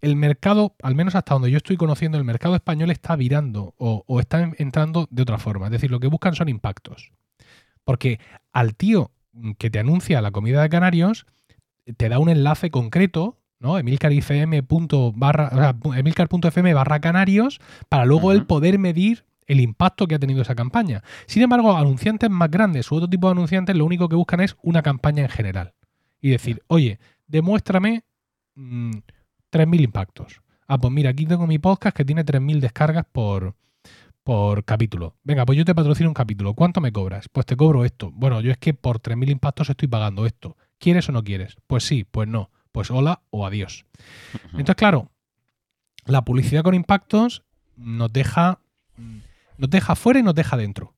[0.00, 4.04] el mercado, al menos hasta donde yo estoy conociendo, el mercado español está virando o,
[4.06, 5.66] o está en- entrando de otra forma.
[5.66, 7.10] Es decir, lo que buscan son impactos.
[7.84, 8.20] Porque
[8.52, 9.10] al tío
[9.58, 11.26] que te anuncia la comida de canarios,
[11.96, 13.76] te da un enlace concreto, ¿no?
[13.78, 14.62] emilcar.fm
[15.16, 18.46] barra, o sea, emilcar.fm barra canarios, para luego él Ujú.
[18.46, 21.02] poder medir el impacto que ha tenido esa campaña.
[21.26, 24.56] Sin embargo, anunciantes más grandes u otro tipo de anunciantes lo único que buscan es
[24.62, 25.74] una campaña en general.
[26.20, 28.04] Y decir, oye, demuéstrame
[28.54, 28.90] mm,
[29.50, 30.42] 3.000 impactos.
[30.66, 33.56] Ah, pues mira, aquí tengo mi podcast que tiene 3.000 descargas por,
[34.22, 35.16] por capítulo.
[35.24, 36.52] Venga, pues yo te patrocino un capítulo.
[36.54, 37.28] ¿Cuánto me cobras?
[37.30, 38.10] Pues te cobro esto.
[38.12, 40.56] Bueno, yo es que por 3.000 impactos estoy pagando esto.
[40.78, 41.56] ¿Quieres o no quieres?
[41.66, 42.50] Pues sí, pues no.
[42.70, 43.86] Pues hola o adiós.
[44.52, 45.10] Entonces, claro,
[46.04, 47.42] la publicidad con impactos
[47.76, 48.60] nos deja,
[48.96, 49.18] mm,
[49.58, 50.94] nos deja fuera y nos deja dentro.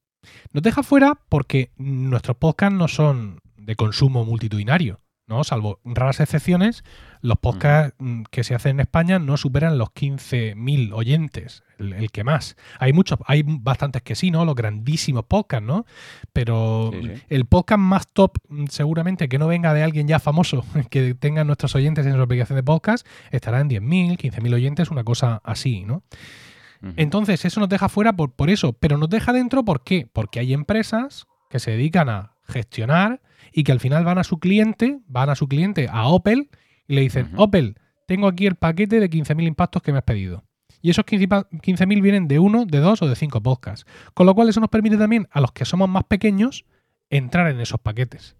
[0.52, 5.44] Nos deja fuera porque nuestros podcasts no son de consumo multitudinario, ¿no?
[5.44, 6.84] Salvo raras excepciones,
[7.22, 12.10] los podcasts mm, que se hacen en España no superan los 15.000 oyentes, el, el
[12.10, 12.56] que más.
[12.78, 14.44] Hay muchos, hay bastantes que sí, ¿no?
[14.44, 15.86] Los grandísimos podcasts, ¿no?
[16.32, 17.22] Pero Sí, sí.
[17.28, 21.46] el podcast más top, mm, seguramente que no venga de alguien ya famoso, que tengan
[21.46, 25.84] nuestros oyentes en su aplicación de podcast, estará en 10.000, 15.000 oyentes, una cosa así,
[25.84, 26.02] ¿no?
[26.96, 30.08] Entonces, eso nos deja fuera por, por eso, pero nos deja dentro ¿por qué?
[30.12, 33.20] Porque hay empresas que se dedican a gestionar
[33.52, 36.48] y que al final van a su cliente, van a su cliente, a Opel,
[36.88, 37.30] y le dicen.
[37.36, 40.44] Opel, tengo aquí el paquete de 15.000 impactos que me has pedido.
[40.82, 43.84] Y esos 15 pa- 15.000 vienen de uno, de dos o de cinco podcasts.
[44.14, 46.64] Con lo cual eso nos permite también a los que somos más pequeños
[47.10, 48.36] entrar en esos paquetes.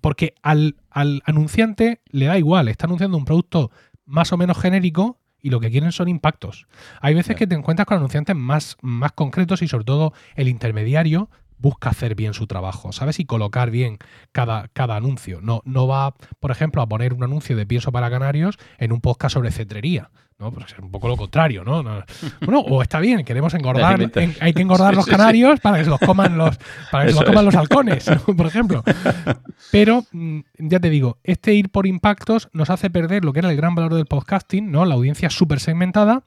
[0.00, 3.70] Porque al, al anunciante le da igual, está anunciando un producto
[4.06, 6.66] más o menos genérico y lo que quieren son impactos.
[7.02, 11.28] Hay veces que te encuentras con anunciantes más, más concretos y sobre todo el intermediario
[11.58, 13.20] busca hacer bien su trabajo, ¿sabes?
[13.20, 13.98] Y colocar bien
[14.32, 15.40] cada, cada anuncio.
[15.42, 19.00] No, no va, por ejemplo, a poner un anuncio de pienso para canarios en un
[19.00, 20.10] podcast sobre cetrería.
[20.36, 20.50] ¿no?
[20.50, 21.82] Pues es un poco lo contrario, ¿no?
[21.84, 22.02] No-
[22.40, 25.16] Bueno, o está bien, queremos engordar, en- hay que engordar Sí, los sí, sí.
[25.16, 26.58] canarios para que se los coman los,
[26.90, 27.54] para que se los coman es.
[27.54, 28.34] los halcones, ¿no?
[28.36, 28.82] por ejemplo.
[29.70, 33.50] Pero mm, ya te digo, este ir por impactos nos hace perder lo que era
[33.50, 34.84] el gran valor del podcasting, ¿no?
[34.84, 36.24] La audiencia súper segmentada.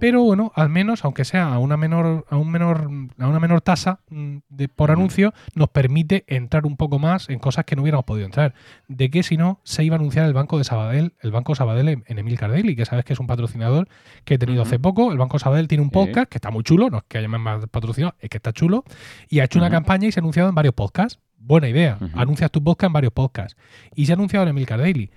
[0.00, 3.62] Pero bueno, al menos, aunque sea a una menor, a un menor, a una menor
[3.62, 7.82] tasa mm, de, por anuncio, nos permite entrar un poco más en cosas que no
[7.82, 8.54] hubiéramos podido entrar.
[8.86, 11.88] De que si no, se iba a anunciar el Banco de Sabadell, el Banco Sabadell
[11.88, 13.88] en, en Emil Cardelli, que sabes que es un patrocinador
[14.24, 15.10] que he tenido hace poco.
[15.10, 17.66] El Banco Sabadell tiene un podcast que está muy chulo, no es que haya más
[17.66, 18.84] patrocinado, es que está chulo.
[19.28, 21.18] Y ha hecho una campaña y se ha anunciado en varios podcasts.
[21.38, 21.98] Buena idea.
[22.14, 23.56] Anuncias tu podcast en varios podcasts.
[23.94, 25.10] Y se ha anunciado en Emil Cardelli.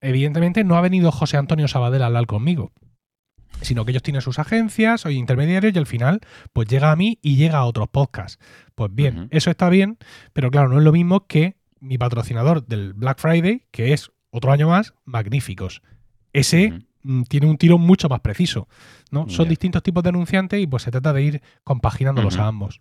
[0.00, 2.72] Evidentemente no ha venido José Antonio Sabadell a hablar conmigo
[3.60, 6.20] sino que ellos tienen sus agencias o intermediarios y al final
[6.52, 8.38] pues llega a mí y llega a otros podcasts.
[8.74, 9.98] Pues bien, eso está bien,
[10.32, 14.52] pero claro, no es lo mismo que mi patrocinador del Black Friday, que es otro
[14.52, 15.82] año más, magníficos.
[16.32, 18.68] Ese mm, tiene un tiro mucho más preciso.
[19.10, 19.28] ¿no?
[19.28, 22.80] Son distintos tipos de anunciantes y pues se trata de ir compaginándolos a ambos.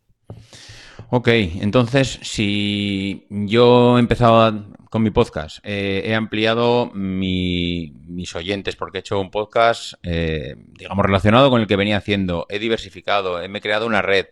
[1.10, 8.76] Ok, entonces si yo he empezado con mi podcast, eh, he ampliado mi- mis oyentes
[8.76, 13.42] porque he hecho un podcast, eh, digamos, relacionado con el que venía haciendo, he diversificado,
[13.42, 14.28] he me creado una red,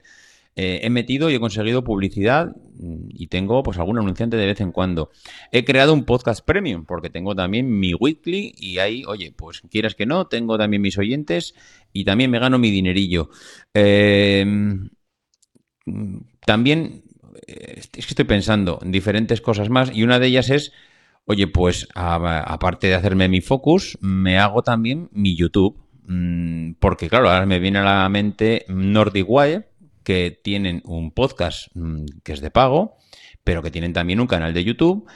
[0.55, 2.53] eh, he metido y he conseguido publicidad
[3.09, 5.11] y tengo pues algún anunciante de vez en cuando.
[5.51, 9.95] He creado un podcast premium porque tengo también mi weekly y ahí, oye, pues quieras
[9.95, 11.55] que no, tengo también mis oyentes
[11.93, 13.29] y también me gano mi dinerillo.
[13.73, 14.45] Eh,
[16.51, 17.05] también
[17.47, 20.73] eh, es que estoy pensando en diferentes cosas más y una de ellas es,
[21.23, 25.81] oye, pues aparte de hacerme mi focus, me hago también mi YouTube.
[26.03, 29.69] Mm, Porque claro, ahora me viene a la mente Nordic Wire,
[30.03, 32.97] que tienen un podcast mm, que es de pago,
[33.45, 35.07] pero que tienen también un canal de YouTube,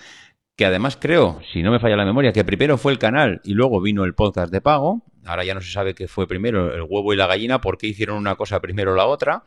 [0.55, 3.55] que además creo, si no me falla la memoria, que primero fue el canal y
[3.55, 5.03] luego vino el podcast de pago.
[5.25, 7.87] Ahora ya no se sabe qué fue primero, el huevo y la gallina, por qué
[7.87, 9.43] hicieron una cosa primero o la otra.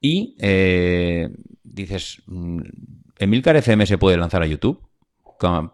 [0.00, 1.28] Y eh,
[1.62, 2.60] dices, mm,
[3.18, 4.82] ¿Emilcar FM se puede lanzar a YouTube?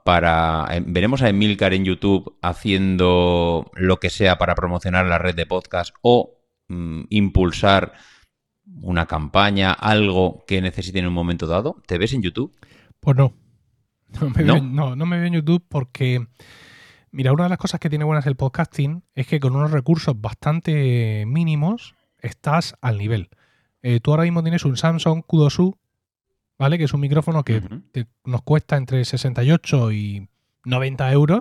[0.05, 5.35] Para, eh, veremos a Emilcar en YouTube haciendo lo que sea para promocionar la red
[5.37, 7.93] de podcast o mm, impulsar
[8.81, 11.83] una campaña, algo que necesite en un momento dado.
[11.87, 12.57] ¿Te ves en YouTube?
[13.01, 13.35] Pues no.
[14.21, 14.55] No me, ¿No?
[14.55, 16.27] Veo, en- no, no me veo en YouTube porque,
[17.13, 20.21] mira, una de las cosas que tiene buenas el podcasting es que con unos recursos
[20.21, 23.31] bastante mínimos estás al nivel.
[23.83, 25.77] Eh, tú ahora mismo tienes un Samsung Q2U,
[26.59, 26.79] ¿vale?
[26.79, 27.61] Que es un micrófono que
[27.93, 30.29] te- nos cuesta entre 68 y
[30.65, 31.41] 90 euros.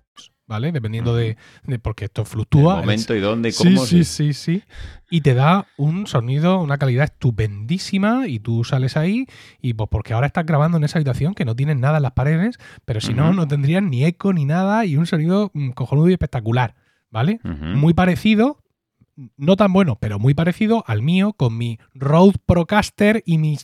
[0.51, 0.71] ¿Vale?
[0.71, 2.75] Dependiendo de, de- porque esto fluctúa.
[2.75, 3.85] El momento y dónde y Sí, cómo.
[3.87, 4.63] sí, sí, sí.
[5.09, 9.25] Y te da un sonido, una calidad estupendísima y tú sales ahí
[9.61, 12.11] y pues porque ahora estás grabando en esa habitación que no tienes nada en las
[12.13, 16.09] paredes, pero si no, no tendrías ni eco ni nada y un sonido mm, cojonudo
[16.09, 16.75] y espectacular,
[17.09, 17.39] ¿vale?
[17.43, 18.61] Muy parecido,
[19.37, 23.57] no tan bueno, pero muy parecido al mío con mi Rode Procaster y mi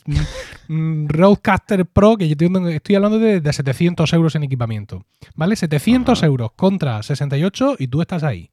[0.68, 5.56] mm, Rodecaster Pro, que yo tengo- estoy hablando de, de 700 euros en equipamiento, ¿vale?
[5.56, 6.26] 700 Ajá.
[6.26, 8.50] euros contra 68 y tú estás ahí.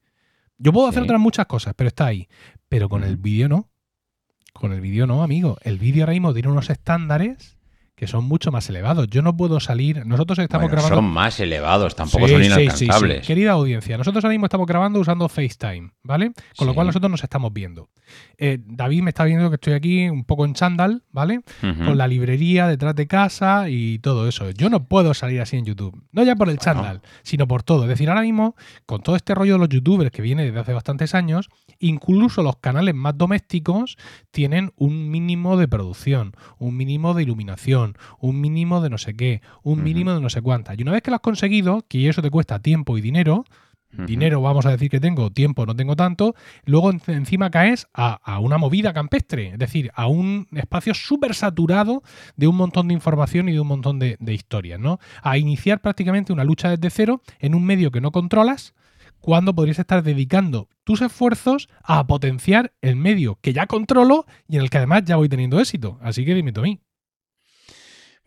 [0.58, 2.30] Yo puedo hacer otras muchas cosas, pero está ahí.
[2.70, 3.70] Pero con el vídeo no.
[4.54, 5.58] Con el vídeo no, amigo.
[5.64, 7.55] El vídeo ahora mismo tiene unos estándares
[7.96, 9.08] que son mucho más elevados.
[9.08, 10.06] Yo no puedo salir.
[10.06, 10.98] Nosotros estamos Bueno, grabando.
[10.98, 12.62] son más elevados, tampoco Sí, son sí, sí, sí.
[12.86, 13.26] inalcanzables.
[13.26, 16.32] Querida audiencia, nosotros ahora mismo estamos grabando usando FaceTime, ¿vale?
[16.58, 17.90] Con lo cual nosotros nos estamos viendo.
[18.38, 21.42] Eh, David me está viendo que estoy aquí un poco en chándal, ¿vale?
[21.62, 24.50] Con la librería detrás de casa y todo eso.
[24.52, 26.02] Yo no puedo salir así en YouTube.
[26.12, 26.64] No ya por el Bueno.
[26.82, 27.84] chándal, sino por todo.
[27.84, 30.74] Es decir, ahora mismo, con todo este rollo de los youtubers que viene desde hace
[30.74, 33.98] bastantes años, incluso los canales más domésticos
[34.32, 39.42] tienen un mínimo de producción, un mínimo de iluminación, un mínimo de no sé qué,
[39.64, 40.78] un mínimo de no sé cuántas.
[40.78, 43.46] Y una vez que lo has conseguido, que eso te cuesta tiempo y dinero.
[44.06, 48.40] Dinero vamos a decir que tengo, tiempo no tengo tanto, luego en- encima caes a,
[48.40, 52.04] una movida campestre, es decir, a un espacio súper saturado
[52.36, 55.00] de un montón de información y de un montón de, historias, ¿no?
[55.22, 58.74] A iniciar prácticamente una lucha desde cero en un medio que no controlas,
[59.22, 64.62] cuando podrías estar dedicando tus esfuerzos a potenciar el medio que ya controlo y en
[64.62, 65.98] el que además ya voy teniendo éxito.
[66.02, 66.80] Así que dime mí.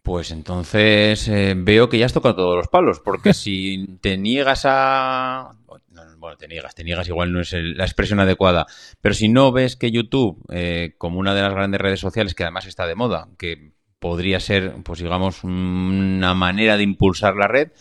[0.08, 4.62] Pues entonces eh, veo que ya has tocado todos los palos, porque si te niegas
[4.64, 5.54] a...
[5.90, 8.66] no, Bueno, te niegas, te niegas igual no es el- la expresión adecuada,
[9.02, 12.42] pero si no ves que YouTube, eh, como una de las grandes redes sociales que
[12.44, 17.72] además está de moda, que podría ser, pues digamos, una manera de impulsar la red,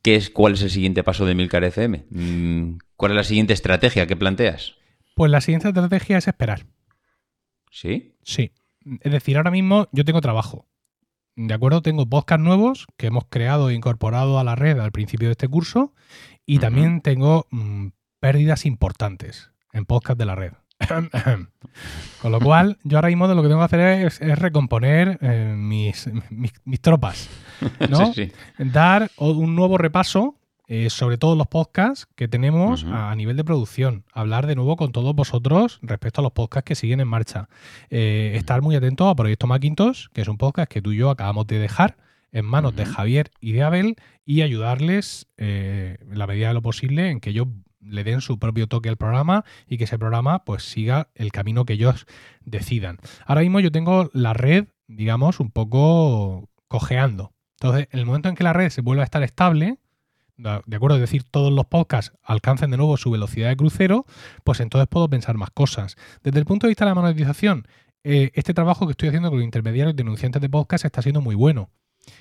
[0.00, 2.04] ¿qué es, ¿cuál es el siguiente paso de Milcar FM?
[2.08, 4.76] Mm, ¿Cuál es la siguiente estrategia que planteas?
[5.16, 6.66] Pues la siguiente estrategia es esperar.
[7.72, 8.14] ¿Sí?
[8.22, 8.52] Sí.
[9.00, 10.68] Es decir, ahora mismo yo tengo trabajo.
[11.36, 11.82] ¿De acuerdo?
[11.82, 15.48] Tengo podcast nuevos que hemos creado e incorporado a la red al principio de este
[15.48, 15.92] curso.
[16.46, 17.88] Y también tengo mm,
[18.20, 20.52] pérdidas importantes en podcast de la red.
[22.22, 25.18] Con lo cual, yo ahora mismo de lo que tengo que hacer es, es recomponer
[25.22, 27.28] eh, mis, mis- mis tropas.
[27.90, 28.12] ¿no?
[28.12, 28.32] Sí, sí.
[28.58, 33.44] dar un nuevo repaso eh, sobre todos los podcasts que tenemos a, a nivel de
[33.44, 34.04] producción.
[34.12, 37.48] Hablar de nuevo con todos vosotros respecto a los podcasts que siguen en marcha.
[37.90, 41.10] Eh, estar muy atento a Proyecto Macintosh, que es un podcast que tú y yo
[41.10, 41.96] acabamos de dejar
[42.32, 42.84] en manos de.
[42.84, 47.30] Javier y de Abel y ayudarles eh, en la medida de lo posible en que
[47.30, 47.48] ellos
[47.80, 51.64] le den su propio toque al programa y que ese programa pues siga el camino
[51.64, 52.06] que ellos
[52.44, 52.98] decidan.
[53.26, 57.32] Ahora mismo yo tengo la red, digamos, un poco cojeando.
[57.60, 59.78] Entonces, en el momento en que la red se vuelva a estar estable,
[60.36, 64.04] de acuerdo, es decir, todos los podcasts alcancen de nuevo su velocidad de crucero,
[64.42, 65.96] pues entonces puedo pensar más cosas.
[66.22, 67.66] Desde el punto de vista de la monetización,
[68.02, 71.34] eh, este trabajo que estoy haciendo con los intermediarios denunciantes de podcast está siendo muy
[71.34, 71.70] bueno.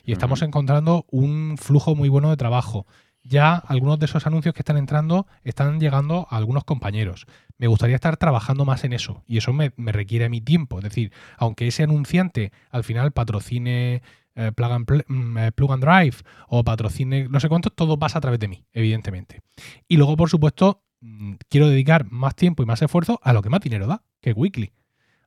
[0.06, 2.88] Y estamos encontrando un flujo muy bueno de trabajo.
[3.22, 7.26] Ya algunos de esos anuncios que están entrando están llegando a algunos compañeros.
[7.58, 10.78] Me gustaría estar trabajando más en eso y eso me, me requiere mi tiempo.
[10.78, 14.02] Es decir, aunque ese anunciante al final patrocine
[14.36, 16.18] eh, plug, and mm, eh, plug, and Drive
[16.48, 19.42] o patrocine no sé cuántos, todo pasa a través de mí, evidentemente.
[19.88, 23.50] Y luego, por supuesto, mm, quiero dedicar más tiempo y más esfuerzo a lo que
[23.50, 24.72] más dinero da, que Weekly.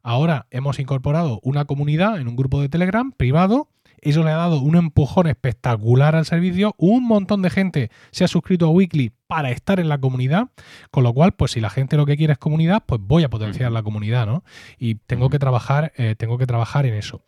[0.02, 3.68] Ahora hemos incorporado una comunidad en un grupo de Telegram privado
[4.00, 6.74] eso le ha dado un empujón espectacular al servicio.
[6.78, 10.50] Un montón de gente se ha suscrito a Weekly para estar en la comunidad,
[10.90, 13.30] con lo cual, pues si la gente lo que quiere es comunidad, pues voy a
[13.30, 14.44] potenciar la comunidad, ¿no?
[14.78, 17.22] Y tengo que trabajar, eh, tengo que trabajar en eso.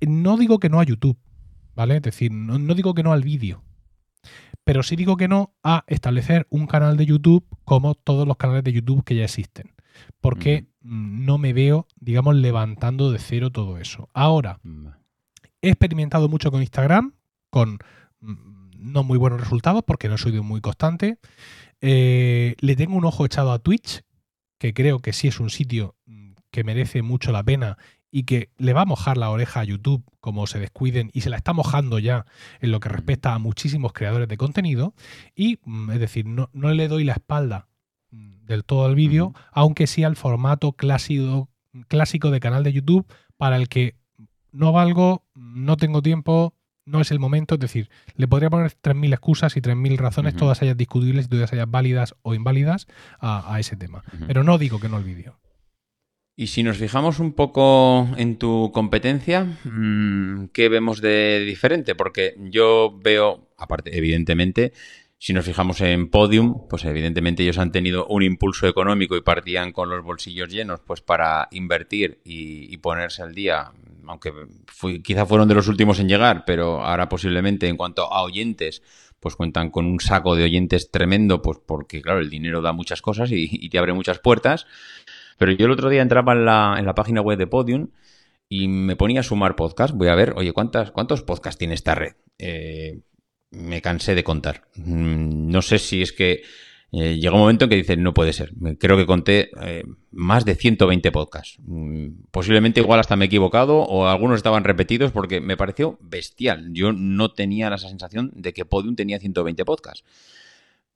[0.00, 1.18] No digo que no a YouTube,
[1.74, 1.96] ¿vale?
[1.96, 3.62] Es decir, no, no digo que no al vídeo,
[4.64, 8.64] pero sí digo que no a establecer un canal de YouTube como todos los canales
[8.64, 9.74] de YouTube que ya existen.
[10.20, 14.08] Porque no me veo, digamos, levantando de cero todo eso.
[14.12, 14.58] Ahora,
[15.64, 17.14] He experimentado mucho con Instagram,
[17.48, 17.78] con
[18.20, 21.16] mm, no muy buenos resultados porque no soy muy constante.
[21.80, 24.02] Eh, le tengo un ojo echado a Twitch,
[24.58, 27.78] que creo que sí es un sitio mm, que merece mucho la pena
[28.10, 31.30] y que le va a mojar la oreja a YouTube como se descuiden y se
[31.30, 32.26] la está mojando ya
[32.60, 34.92] en lo que respecta a muchísimos creadores de contenido.
[35.34, 37.68] Y mm, es decir, no, no le doy la espalda
[38.10, 41.48] del todo al vídeo, aunque sí al formato clásico,
[41.88, 43.06] clásico de canal de YouTube
[43.38, 43.96] para el que
[44.54, 46.54] no valgo, no tengo tiempo,
[46.86, 47.54] no es el momento.
[47.54, 51.52] Es decir, le podría poner 3.000 excusas y 3.000 razones, todas ellas discutibles y todas
[51.52, 52.86] ellas válidas o inválidas
[53.20, 54.04] a, ese tema.
[54.26, 55.38] Pero no digo que no el vídeo.
[56.36, 61.94] Y si nos fijamos un poco en tu competencia, mm, ¿qué vemos de diferente?
[61.94, 64.72] Porque yo veo, aparte, evidentemente,
[65.18, 69.72] si nos fijamos en Podium, pues evidentemente ellos han tenido un impulso económico y partían
[69.72, 73.72] con los bolsillos llenos pues para invertir y ponerse al día
[74.06, 74.32] aunque
[75.02, 78.82] quizá fueron de los últimos en llegar, pero ahora posiblemente en cuanto a oyentes,
[79.20, 83.02] pues cuentan con un saco de oyentes tremendo, pues porque claro, el dinero da muchas
[83.02, 84.66] cosas y, te abre muchas puertas.
[85.38, 87.88] Pero yo el otro día entraba en la, en la página web de Podium
[88.48, 89.94] y me ponía a sumar podcast.
[89.94, 92.14] Voy a ver, oye, ¿cuántas, ¿cuántos podcasts tiene esta red?
[92.38, 93.00] Eh,
[93.54, 94.62] me cansé de contar.
[94.76, 96.42] Mm, no sé si es que
[96.92, 98.52] eh, llegó un momento en que dice, no puede ser.
[98.78, 99.82] Creo que conté eh,
[100.12, 101.58] más de 120 podcasts.
[101.64, 106.68] Mm, posiblemente igual hasta me he equivocado o algunos estaban repetidos porque me pareció bestial.
[106.72, 110.04] Yo no tenía la sensación de que Podium tenía 120 podcasts.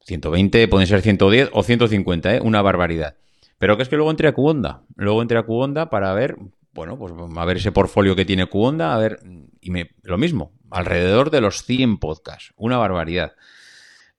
[0.04, 2.40] 120, pueden ser 110 o 150, ¿eh?
[2.42, 3.16] una barbaridad.
[3.58, 4.82] Pero que es que luego entré a Qonda.
[4.96, 6.36] Luego entré a Qonda para ver,
[6.78, 9.18] bueno, pues a ver ese portfolio que tiene Qonda, a ver,
[9.60, 12.52] y me, lo mismo, alrededor de los 100 podcasts.
[12.56, 13.32] Una barbaridad.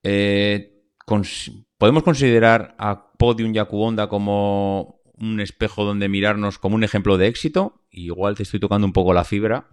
[0.03, 0.73] Eh,
[1.77, 7.17] ¿Podemos considerar a Podium y a Cuonda como un espejo donde mirarnos como un ejemplo
[7.17, 7.81] de éxito?
[7.91, 9.67] Igual te estoy tocando un poco la fibra,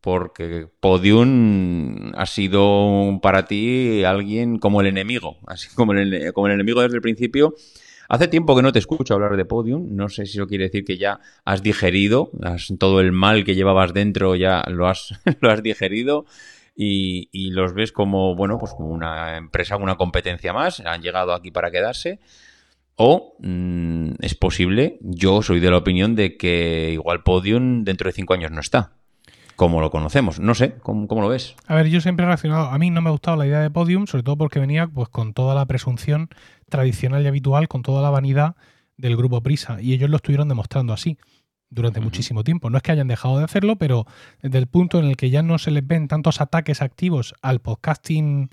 [0.00, 6.54] porque Podium ha sido para ti alguien como el enemigo, así como el, como el
[6.54, 7.54] enemigo desde el principio.
[8.12, 10.84] Hace tiempo que no te escucho hablar de Podium, no sé si eso quiere decir
[10.84, 12.30] que ya has digerido,
[12.78, 16.26] todo el mal que llevabas dentro ya lo has, lo has digerido
[16.76, 21.50] y, los ves como, bueno, pues como una empresa, una competencia más, han llegado aquí
[21.50, 22.20] para quedarse.
[22.96, 28.12] O mm, es posible, yo soy de la opinión de que igual Podium dentro de
[28.12, 28.92] cinco años no está,
[29.62, 30.40] como lo conocemos.
[30.40, 31.54] No sé, ¿cómo, lo ves?
[31.68, 33.70] A ver, yo siempre he reaccionado, a mí no me ha gustado la idea de
[33.70, 36.30] Podium, sobre todo porque venía pues con toda la presunción
[36.68, 38.56] tradicional y habitual, con toda la vanidad
[38.96, 41.16] del grupo Prisa, y ellos lo estuvieron demostrando así
[41.70, 42.70] durante muchísimo tiempo.
[42.70, 44.04] No es que hayan dejado de hacerlo, pero
[44.42, 47.60] desde el punto en el que ya no se les ven tantos ataques activos al
[47.60, 48.50] podcasting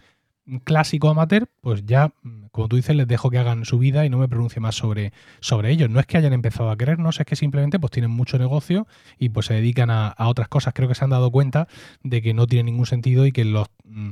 [0.57, 2.11] clásico amateur, pues ya,
[2.51, 5.13] como tú dices, les dejo que hagan su vida y no me pronuncie más sobre,
[5.39, 5.89] sobre ellos.
[5.89, 8.87] No es que hayan empezado a querernos, es que simplemente pues tienen mucho negocio
[9.17, 10.73] y pues se dedican a, a otras cosas.
[10.73, 11.67] Creo que se han dado cuenta
[12.03, 14.11] de que no tiene ningún sentido y que los mm,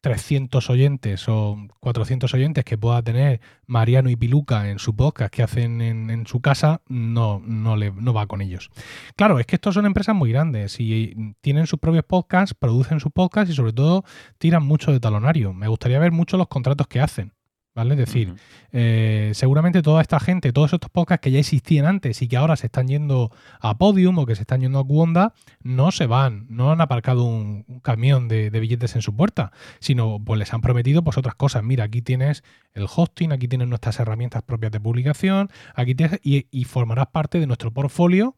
[0.00, 5.42] 300 oyentes o 400 oyentes que pueda tener Mariano y Piluca en su podcast que
[5.42, 8.70] hacen en, su casa, no, no, le, no va con ellos.
[9.16, 13.12] Claro, es que estos son empresas muy grandes y tienen sus propios podcasts, producen sus
[13.12, 14.04] podcasts y sobre todo
[14.38, 15.52] tiran mucho de talonario.
[15.52, 17.32] Me gustaría ver mucho los contratos que hacen.
[17.80, 17.94] ¿Vale?
[17.94, 18.34] Es decir,
[18.72, 22.54] eh, seguramente toda esta gente, todos estos podcasts que ya existían antes y que ahora
[22.56, 26.44] se están yendo a Podium o que se están yendo a Cuonda, no se van,
[26.50, 31.02] no han aparcado un, camión de, billetes en su puerta, sino pues les han prometido
[31.02, 31.64] pues otras cosas.
[31.64, 36.64] Mira, aquí tienes el hosting, aquí tienes nuestras herramientas propias de publicación, aquí tienes, y
[36.64, 38.36] formarás parte de nuestro portfolio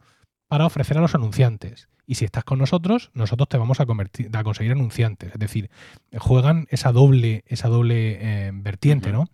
[0.53, 1.89] para ofrecer a los anunciantes.
[2.07, 5.33] Y si estás con nosotros, nosotros te vamos a, convertir, a conseguir anunciantes.
[5.33, 5.71] Es decir,
[6.19, 9.29] juegan esa doble, esa doble eh, vertiente, ¿no?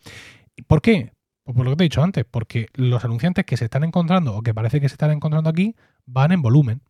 [0.68, 1.10] ¿Por qué?
[1.42, 4.36] Pues por lo que te he dicho antes, porque los anunciantes que se están encontrando
[4.36, 5.74] o que parece que se están encontrando aquí
[6.06, 6.82] van en volumen.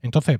[0.00, 0.38] Entonces,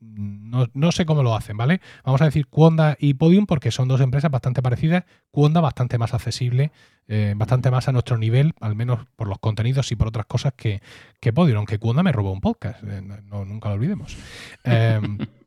[0.00, 1.80] no, sé cómo lo hacen, ¿vale?
[2.04, 5.04] Vamos a decir Cuonda y Podium porque son dos empresas bastante parecidas.
[5.30, 6.70] Cuonda bastante más accesible,
[7.08, 10.52] eh, bastante más a nuestro nivel, al menos por los contenidos y por otras cosas
[10.54, 10.82] que,
[11.20, 14.16] que Podium, aunque Cuonda me robó un podcast, eh, no, nunca lo olvidemos.
[14.64, 15.18] Em,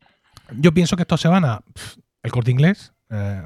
[0.57, 1.61] Yo pienso que estos se van a
[2.23, 3.41] el corte inglés, eh,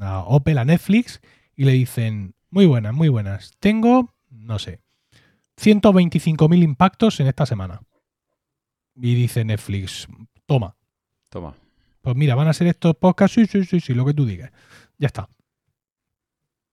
[0.00, 1.20] a Opel, a Netflix,
[1.56, 3.52] y le dicen, muy buenas, muy buenas.
[3.60, 4.80] Tengo, no sé,
[5.60, 7.80] 125.000 impactos en esta semana.
[8.96, 10.08] Y dice Netflix,
[10.50, 10.74] toma.
[11.28, 11.54] Toma.
[12.02, 14.50] Pues mira, van a ser estos podcasts, sí, sí, sí, sí, lo que tú digas.
[14.98, 15.28] Ya está.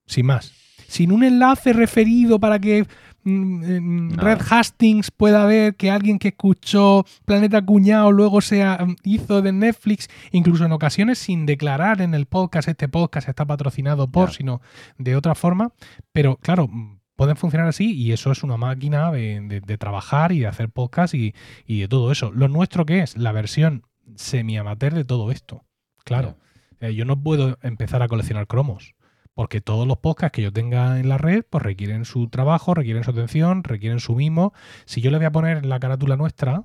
[0.08, 0.52] Sin más.
[0.88, 2.88] Sin un enlace referido para que
[3.24, 9.44] mm, Red Hastings pueda ver que alguien que escuchó Planeta Cuñado luego se mm, hizo
[9.44, 14.32] de Netflix, incluso en ocasiones sin declarar en el podcast, este podcast está patrocinado por,
[14.32, 14.60] sino
[14.98, 15.72] de otra forma.
[16.14, 20.48] Pero claro, mm, pueden funcionar así y eso es una máquina de, trabajar y de
[20.48, 21.34] hacer podcast y,
[21.68, 22.32] de todo eso.
[22.32, 23.84] Lo nuestro que es la versión
[24.16, 25.66] semi-amateur de todo esto.
[26.06, 26.38] Claro,
[26.80, 28.96] eh, yo no puedo empezar a coleccionar cromos
[29.34, 33.04] porque todos los podcasts que yo tenga en la red pues requieren su trabajo, requieren
[33.04, 34.54] su atención, requieren su mimo.
[34.86, 36.64] Si yo le voy a poner la carátula nuestra,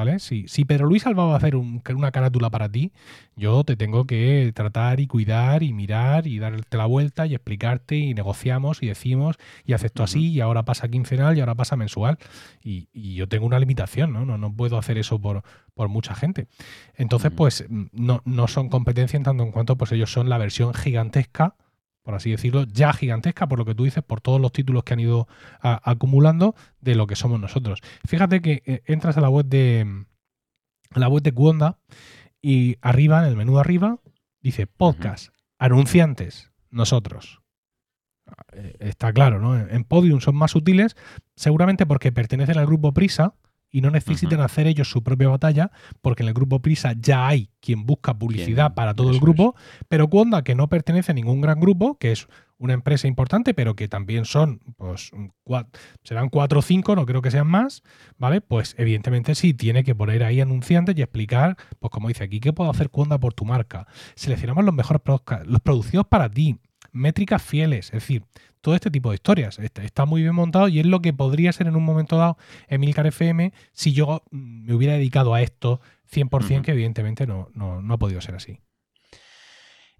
[0.00, 0.18] ¿vale?
[0.18, 2.90] Si, si Pedro Luis Alba va a hacer una carátula para ti,
[3.36, 7.96] yo te tengo que tratar y cuidar y mirar y darte la vuelta y explicarte
[7.96, 9.36] y negociamos y decimos
[9.66, 12.16] y acepto así y ahora pasa quincenal y ahora pasa mensual.
[12.64, 14.24] Y, yo tengo una limitación, ¿no?
[14.24, 15.42] No, no puedo hacer eso por,
[15.74, 16.46] por mucha gente.
[16.94, 20.72] Entonces, pues no, no son competencia en tanto en cuanto pues ellos son la versión
[20.72, 21.56] gigantesca
[22.10, 24.94] por así decirlo, ya gigantesca, por lo que tú dices, por todos los títulos que
[24.94, 25.28] han ido
[25.60, 27.82] acumulando de lo que somos nosotros.
[28.04, 30.06] Fíjate que eh, entras a la web de
[30.92, 31.78] la web de Cuonda
[32.42, 34.00] y arriba, en el menú de arriba,
[34.40, 37.42] dice podcast, anunciantes, nosotros.
[38.52, 39.56] Eh, está claro, ¿no?
[39.56, 40.96] En Podium son más útiles,
[41.36, 43.34] seguramente porque pertenecen al grupo Prisa,
[43.70, 45.70] y no necesiten hacer ellos su propia batalla,
[46.02, 49.54] porque en el grupo Prisa ya hay quien busca publicidad para todo el grupo,
[49.88, 53.74] pero Cuonda, que no pertenece a ningún gran grupo, que es una empresa importante, pero
[53.74, 55.12] que también son, pues,
[56.02, 57.82] serán cuatro o cinco, no creo que sean más,
[58.18, 58.42] ¿vale?
[58.42, 62.52] Pues evidentemente sí, tiene que poner ahí anunciantes y explicar, pues como dice aquí, ¿qué
[62.52, 63.86] puedo hacer Cuonda por tu marca?
[64.14, 66.58] Seleccionamos los mejores podcasts, los producidos para ti,
[66.92, 68.24] métricas fieles, es decir,
[68.60, 69.58] todo este tipo de historias.
[69.58, 72.36] Está, muy bien montado y es lo que podría ser en un momento dado
[72.68, 75.80] Emilcar FM si yo mm, me hubiera dedicado a esto
[76.12, 78.60] 100%, que evidentemente no, no, ha podido ser así.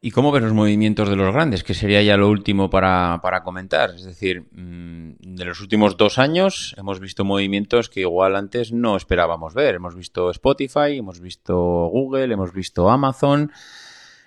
[0.02, 1.62] ¿Y cómo ven los movimientos de los grandes?
[1.62, 3.90] Que sería ya lo último para, comentar.
[3.90, 8.96] Es decir, mm, de los últimos dos años hemos visto movimientos que igual antes no
[8.96, 9.74] esperábamos ver.
[9.74, 11.56] Hemos visto Spotify, hemos visto
[11.92, 13.52] Google, hemos visto Amazon.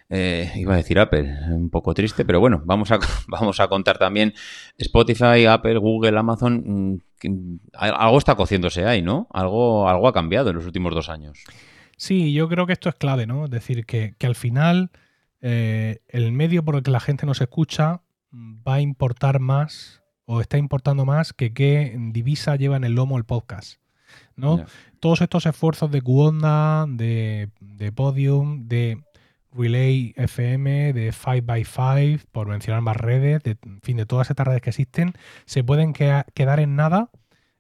[0.10, 3.98] Eh, iba a decir Apple, un poco triste, pero bueno, vamos a, vamos a contar
[3.98, 4.34] también
[4.78, 7.00] Spotify, Apple, Google, Amazon.
[7.24, 9.28] Mm, algo está cociéndose ahí, ¿no?
[9.32, 11.40] Algo, algo ha cambiado en los últimos dos años.
[11.98, 13.46] Sí, yo creo que esto es clave, ¿no?
[13.46, 14.92] Es decir, que, al final
[15.42, 18.02] eh, el medio por el que la gente nos escucha
[18.34, 23.18] va a importar más o está importando más que qué divisa lleva en el lomo
[23.18, 23.80] el podcast.
[24.36, 24.66] ¿no?
[25.00, 29.04] Todos estos esfuerzos de Cuonda, de, de Podium, de
[29.54, 34.62] Relay FM, de 5x5, por mencionar más redes, de, en fin, de todas estas redes
[34.62, 35.14] que existen,
[35.46, 37.10] se pueden quedar en nada.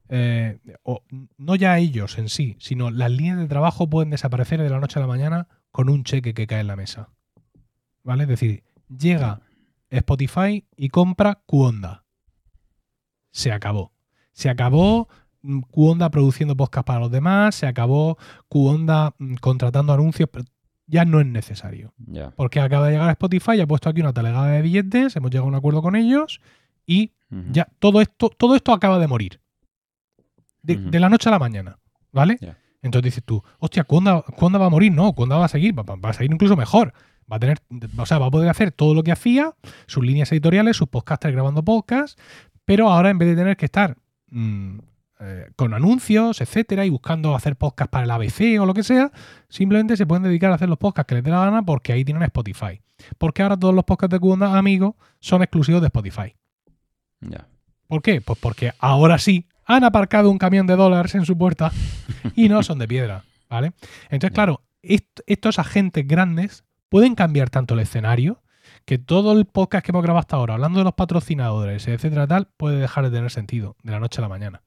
[0.10, 1.04] Eh, o,
[1.38, 5.00] no ya ellos en sí, sino las líneas de trabajo pueden desaparecer de la noche
[5.00, 7.10] a la mañana con un cheque que cae en la mesa.
[8.04, 8.24] ¿Vale?
[8.24, 9.42] Es decir, llega
[9.90, 12.06] Spotify y compra Cuonda.
[13.32, 13.94] Se acabó.
[14.34, 15.08] Se acabó
[15.72, 18.18] Cuonda produciendo podcast para los demás, se acabó
[18.48, 20.30] Cuonda mm, contratando anuncios,
[20.88, 21.94] ya no es necesario.
[22.36, 25.46] Porque acaba de llegar a Spotify, ha puesto aquí una talegada de billetes, hemos llegado
[25.46, 26.42] a un acuerdo con ellos
[26.86, 27.12] y
[27.52, 29.40] ya todo esto, todo esto acaba de morir.
[30.62, 31.80] De, la noche a la mañana.
[32.12, 32.38] ¿Vale?
[32.84, 34.24] Entonces dices tú, hostia, ¿cuándo,
[34.60, 34.92] va a morir?
[34.92, 35.74] No, ¿cuándo va a seguir?
[35.78, 36.94] Va, a seguir incluso mejor.
[37.32, 37.60] Va a tener,
[37.98, 39.56] o sea, va a poder hacer todo lo que hacía,
[39.88, 42.22] sus líneas editoriales, sus podcasters grabando podcasts,
[42.66, 43.98] pero ahora en vez de tener que estar
[44.30, 44.80] mm,
[45.24, 49.12] eh, con anuncios, etcétera, y buscando hacer podcast para el ABC o lo que sea,
[49.48, 52.04] simplemente se pueden dedicar a hacer los podcasts que les dé la gana porque ahí
[52.04, 52.82] tienen Spotify.
[53.18, 56.36] Porque ahora todos los podcasts de Cuonda, amigos, son exclusivos de Spotify.
[57.22, 57.48] Ya.
[57.88, 58.22] ¿Por qué?
[58.22, 61.72] Pues porque ahora sí han aparcado un camión de dólares en su puerta
[62.36, 63.74] y no son de piedra, ¿vale?
[64.10, 68.42] Entonces, claro, estos agentes grandes pueden cambiar tanto el escenario
[68.86, 72.50] que todo el podcast que hemos grabado hasta ahora, hablando de los patrocinadores, etcétera, tal,
[72.58, 74.62] puede dejar de tener sentido de la noche a la mañana.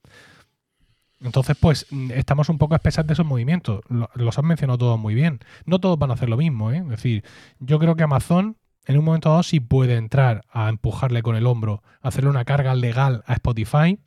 [1.21, 3.81] Entonces, pues mm, estamos un poco a de esos movimientos.
[4.13, 5.39] Los han mencionado todos muy bien.
[5.65, 6.77] No todos van a hacer lo mismo, ¿eh?
[6.77, 7.23] Es decir,
[7.59, 11.45] yo creo que Amazon en un momento dado sí puede entrar a empujarle con el
[11.45, 13.99] hombro, hacerle una carga legal a Spotify,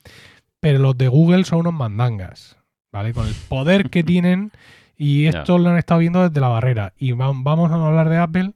[0.59, 2.57] pero los de Google son unos mandangas,
[2.91, 3.13] ¿vale?
[3.13, 4.53] Con el poder que tienen
[4.97, 6.93] y esto lo han estado viendo desde la barrera.
[6.99, 8.53] Y vamos a hablar de Apple,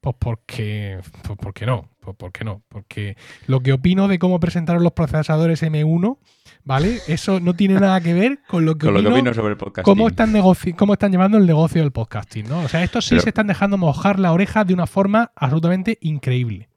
[0.00, 2.62] pues porque, pues porque no, pues ¿por qué no?
[2.68, 3.16] Porque
[3.46, 6.18] lo que opino de cómo presentaron los procesadores M1,
[6.66, 6.98] ¿vale?
[7.06, 9.52] Eso no tiene nada que ver con lo que, Con lo que opino opino sobre
[9.52, 9.84] el podcasting.
[9.84, 10.34] cómo están,
[10.76, 12.60] cómo están llevando el negocio del podcasting, ¿no?
[12.60, 15.96] O sea, estos sí Pero- se están dejando mojar la oreja de una forma absolutamente
[16.02, 16.68] increíble.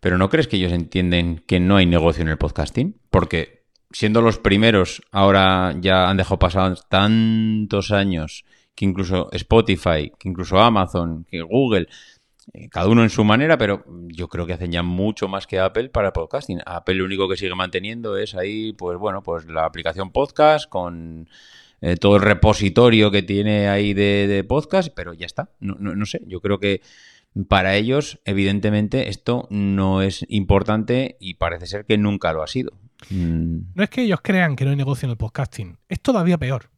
[0.00, 2.96] Pero ¿no crees que ellos entienden que no hay negocio en el podcasting?
[3.10, 10.28] Porque siendo los primeros, ahora ya han dejado pasar tantos años que incluso Spotify, que
[10.28, 11.88] incluso Amazon, que Google,
[12.70, 15.88] cada uno en su manera, pero yo creo que hacen ya mucho más que Apple
[15.88, 16.60] para el podcasting.
[16.66, 21.28] Apple lo único que sigue manteniendo es ahí, pues bueno, pues la aplicación podcast con
[21.80, 25.50] eh, todo el repositorio que tiene ahí de, de podcast, pero ya está.
[25.60, 26.80] No, no, no sé, yo creo que
[27.48, 32.72] para ellos, evidentemente, esto no es importante y parece ser que nunca lo ha sido.
[33.10, 36.38] Mm, No es que ellos crean que no hay negocio en el podcasting, es todavía
[36.38, 36.70] peor.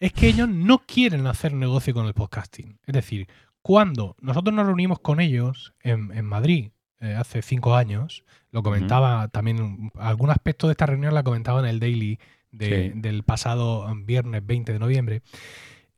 [0.00, 2.78] Es que ellos no quieren hacer negocio con el podcasting.
[2.86, 3.26] Es decir,
[3.62, 9.28] cuando nosotros nos reunimos con ellos en, en Madrid eh, hace cinco años, lo comentaba
[9.28, 12.18] también, algún aspecto de esta reunión la comentaba en el daily
[12.50, 13.00] de- Sí.
[13.00, 15.22] del pasado viernes 20 de noviembre.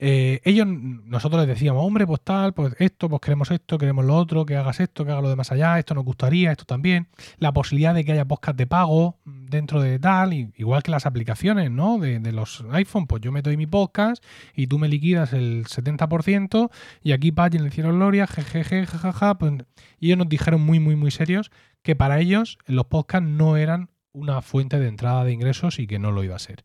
[0.02, 4.16] Eh, ellos, nosotros les decíamos, hombre, pues tal, pues esto, pues queremos esto, queremos lo
[4.16, 7.08] otro, que hagas esto, que hagas lo de más allá, esto nos gustaría, esto también.
[7.36, 11.04] La posibilidad de que haya podcast de pago dentro de tal, y- igual que las
[11.04, 11.98] aplicaciones, ¿no?
[11.98, 14.24] De, de los iPhone, pues yo meto ahí mi podcast
[14.54, 16.70] y tú me liquidas el 70%
[17.02, 19.36] y aquí Patch en el cielo gloria, jejeje, jajaja.
[19.36, 19.52] Pues,
[19.98, 21.50] y ellos nos dijeron muy, muy, muy serios
[21.82, 25.98] que para ellos los podcasts no eran una fuente de entrada de ingresos y que
[25.98, 26.64] no lo iba a ser.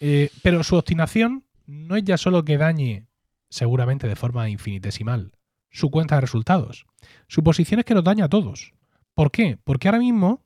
[0.00, 3.06] Eh, pero su obstinación no es ya solo que dañe,
[3.50, 5.32] seguramente de forma infinitesimal,
[5.70, 6.86] su cuenta de resultados.
[7.28, 8.72] Su posición es que nos daña a todos.
[9.14, 9.58] ¿Por qué?
[9.62, 10.42] Porque ahora mismo,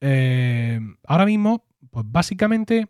[0.00, 2.88] eh, ahora mismo, pues básicamente,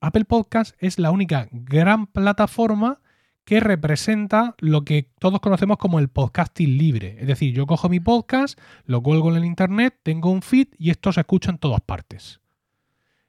[0.00, 3.00] Apple Podcast es la única gran plataforma
[3.44, 7.16] que representa lo que todos conocemos como el podcasting libre.
[7.20, 10.90] Es decir, yo cojo mi podcast, lo cuelgo en el internet, tengo un feed y
[10.90, 12.40] esto se escucha en todas partes.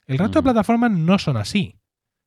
[0.07, 0.45] El resto de Ujú.
[0.45, 1.76] plataformas no son así.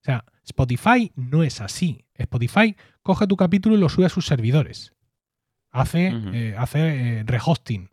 [0.01, 2.07] O sea, Spotify no es así.
[2.15, 4.95] Spotify coge tu capítulo y lo sube a sus servidores.
[5.71, 7.91] Hace, eh, hace eh, rehosting.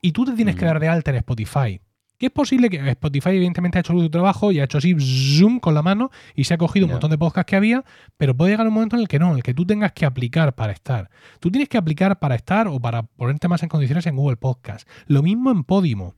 [0.00, 1.80] Y tú te tienes que dar de alta en Spotify.
[2.18, 5.60] Que es posible que Spotify, evidentemente, ha hecho su trabajo y ha hecho así, zoom
[5.60, 7.84] con la mano y se ha cogido un montón de podcasts que había,
[8.16, 10.06] pero puede llegar un momento en el que no, en el que tú tengas que
[10.06, 11.10] aplicar para estar.
[11.40, 14.88] Tú tienes que aplicar para estar o para ponerte más en condiciones en Google Podcast.
[15.06, 16.14] Lo mismo en Podimo.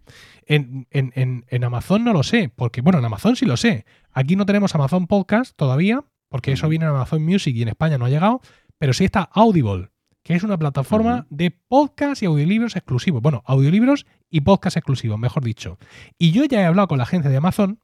[0.46, 3.84] En, en- en- en Amazon no lo sé, porque, bueno, en Amazon sí lo sé.
[4.12, 7.99] Aquí no tenemos Amazon Podcast todavía, porque eso viene en Amazon Music y en España
[7.99, 8.40] no ha llegado,
[8.78, 9.88] pero sí está Audible,
[10.29, 13.22] que es una plataforma de podcast y audiolibros exclusivos.
[13.22, 15.79] Bueno, audiolibros y podcast exclusivos, mejor dicho.
[16.18, 17.81] Y yo ya he hablado con la gente de Amazon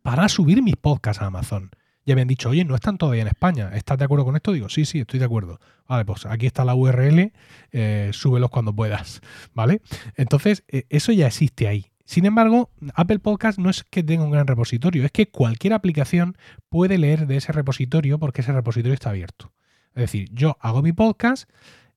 [0.00, 1.72] para subir mis podcasts a Amazon.
[2.06, 3.70] Ya me han dicho, oye, no están todavía en España.
[3.74, 4.52] ¿Estás de acuerdo con esto?
[4.52, 5.60] Digo, sí, sí, estoy de acuerdo.
[5.86, 7.32] Vale, pues aquí está la URL,
[7.72, 9.20] eh, súbelos cuando puedas.
[9.52, 9.82] ¿Vale?
[10.16, 11.92] Entonces, eh, eso ya existe ahí.
[12.06, 16.38] Sin embargo, Apple Podcast no es que tenga un gran repositorio, es que cualquier aplicación
[16.70, 19.52] puede leer de ese repositorio porque ese repositorio está abierto.
[19.94, 21.48] Es decir, yo hago mi podcast,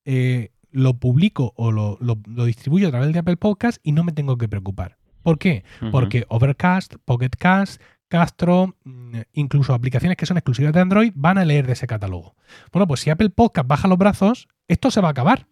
[0.05, 4.03] eh, lo publico o lo, lo- lo distribuyo a través de Apple Podcast y no
[4.03, 4.97] me tengo que preocupar.
[5.21, 5.63] ¿Por qué?
[5.91, 11.45] Porque Overcast, Pocket Cast, Castro, mm, incluso aplicaciones que son exclusivas de Android, van a
[11.45, 12.35] leer de ese catálogo.
[12.71, 15.47] Bueno, pues si Apple Podcast baja los brazos, esto se va a acabar.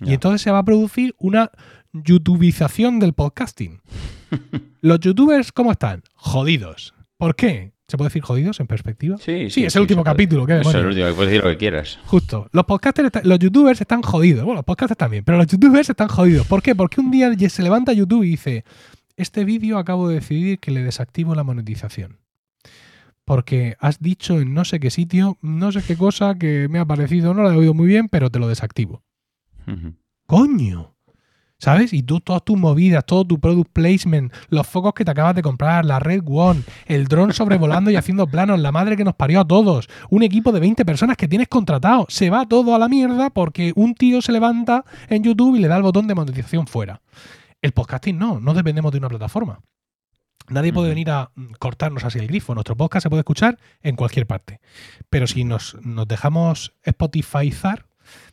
[0.00, 1.50] Y entonces se va a producir una
[1.92, 3.80] youtubización del podcasting.
[4.80, 6.02] Los youtubers, ¿cómo están?
[6.14, 6.94] Jodidos.
[7.16, 7.72] ¿Por qué?
[7.90, 9.16] ¿Se puede decir jodidos en perspectiva?
[9.18, 11.98] Sí, Sí, es el último capítulo, ¿qué Es el último, puedes decir lo que quieras.
[12.06, 12.48] Justo.
[12.52, 14.44] Los podcasters, está- los youtubers están jodidos.
[14.44, 16.46] Bueno, los podcasters también, pero los youtubers están jodidos.
[16.46, 16.74] ¿Por qué?
[16.76, 18.64] Porque un día se levanta YouTube y dice,
[19.16, 22.18] este vídeo acabo de decidir que le desactivo la monetización.
[23.24, 26.84] Porque has dicho en no sé qué sitio, no sé qué cosa que me ha
[26.84, 29.02] parecido, no lo he oído muy bien, pero te lo desactivo.
[30.26, 30.94] Coño.
[31.60, 31.92] ¿Sabes?
[31.92, 35.42] Y tú, todas tus movidas, todo tu product placement, los focos que te acabas de
[35.42, 39.40] comprar, la Red One, el dron sobrevolando y haciendo planos, la madre que nos parió
[39.40, 42.88] a todos, un equipo de 20 personas que tienes contratado, se va todo a la
[42.88, 46.66] mierda porque un tío se levanta en YouTube y le da el botón de monetización
[46.66, 47.02] fuera.
[47.60, 49.60] El podcasting no, no dependemos de una plataforma.
[50.48, 52.54] Nadie puede venir a mm, cortarnos así el grifo.
[52.54, 54.60] Nuestro podcast se puede escuchar en cualquier parte.
[55.10, 57.86] Pero si nos, nos dejamos Spotifyzar,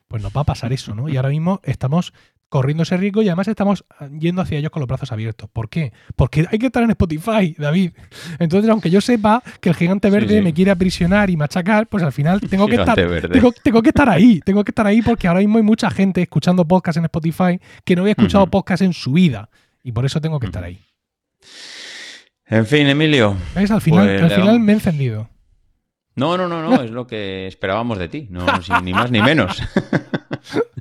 [0.08, 1.10] pues nos va a pasar eso, ¿no?
[1.10, 2.14] Y ahora mismo estamos
[2.50, 3.86] corriendo ese riesgo y además estamos
[4.20, 5.50] yendo hacia ellos con los brazos abiertos.
[5.52, 5.92] ¿Por qué?
[6.16, 7.92] Porque hay que estar en Spotify, David.
[8.40, 10.44] Entonces, aunque yo sepa que el gigante verde sí.
[10.44, 14.10] me quiere aprisionar y machacar, pues al final tengo que estar tengo, tengo que estar
[14.10, 17.60] ahí, tengo que estar ahí porque ahora mismo hay mucha gente escuchando podcast en Spotify
[17.84, 18.52] que no había escuchado Ujú.
[18.52, 19.50] podcast en su vida
[19.84, 20.80] y por eso tengo que estar ahí.
[22.46, 23.36] En fin, Emilio.
[23.56, 23.72] ¿Ves?
[23.72, 25.30] Al final, Pues al final me he encendido.
[26.16, 28.46] No, no, no, no, es lo que esperábamos de ti, no,
[28.84, 29.62] ni más ni menos.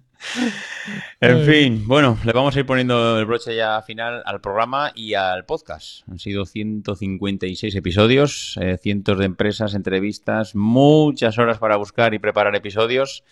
[1.20, 5.14] En fin, bueno, le vamos a ir poniendo el broche ya final al programa y
[5.14, 6.08] al podcast.
[6.08, 12.54] Han sido 156 episodios, eh, cientos de empresas, entrevistas, muchas horas para buscar y preparar
[12.54, 13.24] episodios.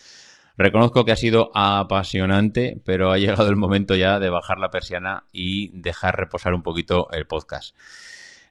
[0.56, 5.24] Reconozco que ha sido apasionante, pero ha llegado el momento ya de bajar la persiana
[5.32, 7.76] y dejar reposar un poquito el podcast.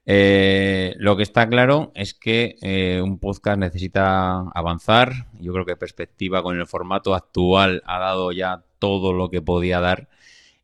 [0.06, 5.28] Eh, lo que está claro es que eh, un podcast necesita avanzar.
[5.40, 9.80] Yo creo que perspectiva con el formato actual ha dado ya todo lo que podía
[9.80, 10.10] dar.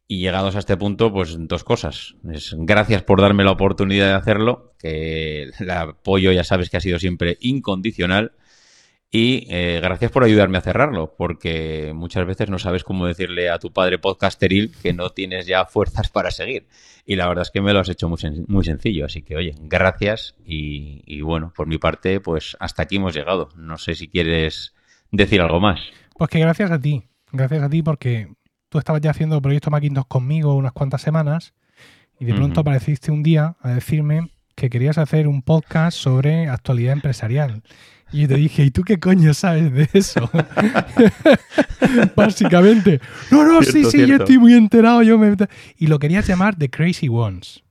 [0.07, 2.15] Y llegados a este punto, pues dos cosas.
[2.23, 6.97] gracias por darme la oportunidad de hacerlo, que el apoyo ya sabes que ha sido
[6.97, 8.33] siempre incondicional.
[9.12, 13.57] Y eh, gracias por ayudarme a cerrarlo, porque muchas veces no sabes cómo decirle a
[13.57, 16.68] tu padre podcasteril que no tienes ya fuerzas para seguir.
[17.05, 19.05] Y la verdad es que me lo has hecho muy, muy sencillo.
[19.05, 20.36] Así que, oye, gracias.
[20.45, 23.49] Y, y, bueno, por mi parte, pues hasta aquí hemos llegado.
[23.55, 24.76] No sé si quieres
[25.12, 25.80] decir algo más.
[26.16, 27.03] Pues que gracias a ti.
[27.32, 28.28] Gracias a ti porque
[28.70, 31.53] tú estabas ya haciendo Proyecto Macintosh conmigo unas cuantas semanas
[32.20, 36.93] y de pronto apareciste un día a decirme que querías hacer un podcast sobre actualidad
[36.93, 37.64] empresarial.
[38.12, 40.30] Y te dije, ¿y tú qué coño sabes de eso?
[42.16, 42.99] Básicamente.
[43.32, 45.03] No, no, sí, sí, yo estoy muy enterado.
[45.03, 45.36] Yo me...
[45.78, 47.64] Y lo querías llamar The Crazy Ones.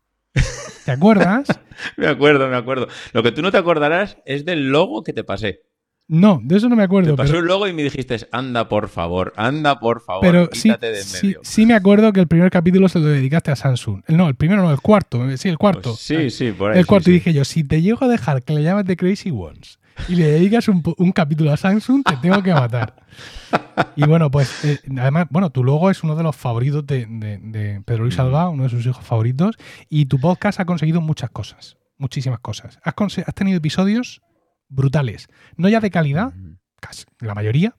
[0.84, 1.48] ¿Te acuerdas?
[1.96, 2.88] me acuerdo, me acuerdo.
[3.12, 5.62] Lo que tú no te acordarás es del logo que te pasé.
[6.06, 7.10] No, de eso no me acuerdo.
[7.10, 10.72] Te pasó un logo y me dijiste, anda por favor, anda por favor, pero sí,
[10.80, 14.00] de sí, sí, me acuerdo que el primer capítulo se lo dedicaste a Samsung.
[14.08, 15.36] No, el primero no, el cuarto.
[15.36, 15.90] Sí, el cuarto.
[15.90, 16.78] Pues sí, sí, por ahí.
[16.78, 17.10] El cuarto.
[17.10, 19.78] y dije yo, si te llego a dejar que le llames The Crazy Ones
[20.08, 22.94] y le dedicas un, capítulo a Samsung, te tengo que matar.
[23.96, 28.04] Y bueno, pues eh, además, bueno, tu logo es uno de los favoritos de, Pedro
[28.04, 29.56] Luis Alba, uno de sus hijos favoritos,
[29.88, 32.78] y tu podcast ha conseguido muchas cosas, muchísimas cosas.
[32.82, 34.22] Has, has tenido episodios
[34.68, 36.32] brutales, no ya de calidad,
[36.80, 37.74] casi la mayoría,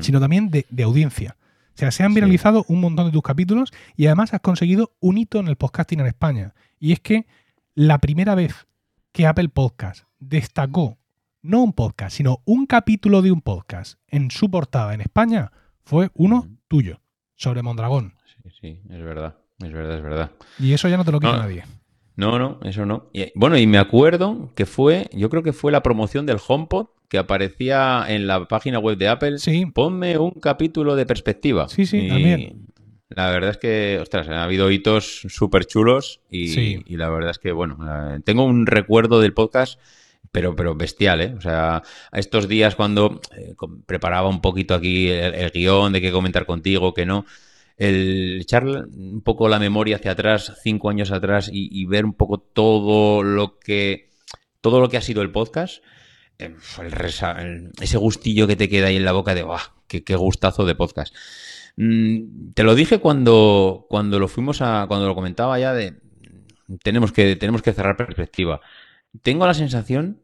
[0.00, 1.36] sino también de, audiencia.
[1.74, 5.18] O sea, se han viralizado un montón de tus capítulos y además has conseguido un
[5.18, 6.54] hito en el podcasting en España.
[6.78, 7.26] Y es que
[7.74, 8.66] la primera vez
[9.12, 10.98] que Apple Podcast destacó
[11.46, 15.52] no un podcast, sino un capítulo de un podcast en su portada en España
[15.84, 17.00] fue uno tuyo,
[17.36, 18.14] sobre Mondragón.
[18.24, 20.30] Sí, sí, es verdad, es verdad, es verdad.
[20.58, 21.64] Y eso ya no te lo quita nadie.
[22.16, 23.10] No, no, eso no.
[23.34, 27.18] bueno, y me acuerdo que fue, yo creo que fue la promoción del HomePod que
[27.18, 29.38] aparecía en la página web de Apple.
[29.38, 29.66] Sí.
[29.66, 31.68] Ponme un capítulo de perspectiva.
[31.68, 32.66] Sí, sí, también.
[33.08, 37.38] La verdad es que, ostras, ha habido hitos súper chulos y, y, la verdad es
[37.38, 37.78] que, bueno,
[38.24, 39.78] tengo un recuerdo del podcast
[40.32, 41.34] pero, pero bestial, ¿eh?
[41.36, 43.54] O sea, estos días cuando eh,
[43.86, 47.24] preparaba un poquito aquí el, el, guion de qué comentar contigo, que no,
[47.76, 52.38] el echar un poco la memoria hacia atrás, cinco años atrás, y, ver un poco
[52.38, 54.08] todo lo que
[54.60, 55.82] todo lo que ha sido el podcast,
[56.38, 56.54] eh,
[57.80, 59.60] ese gustillo que te queda ahí en la boca de ¡guau!
[59.86, 61.14] Qué, gustazo de podcast!
[61.76, 64.86] Mm, te lo dije cuando, cuando lo fuimos a.
[64.88, 65.94] cuando lo comentaba ya de.
[66.82, 68.60] Tenemos que, tenemos que cerrar perspectiva.
[69.22, 70.22] Tengo la sensación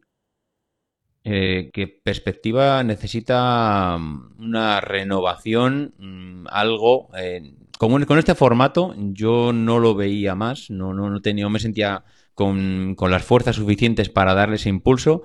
[1.24, 7.10] eh, que perspectiva necesita mm, una renovación, mm, algo.
[7.16, 11.60] Eh, con, con, este formato yo no lo veía más, no, no, no, tenía, me
[11.60, 15.22] sentía con, con, las fuerzas suficientes para darle ese impulso,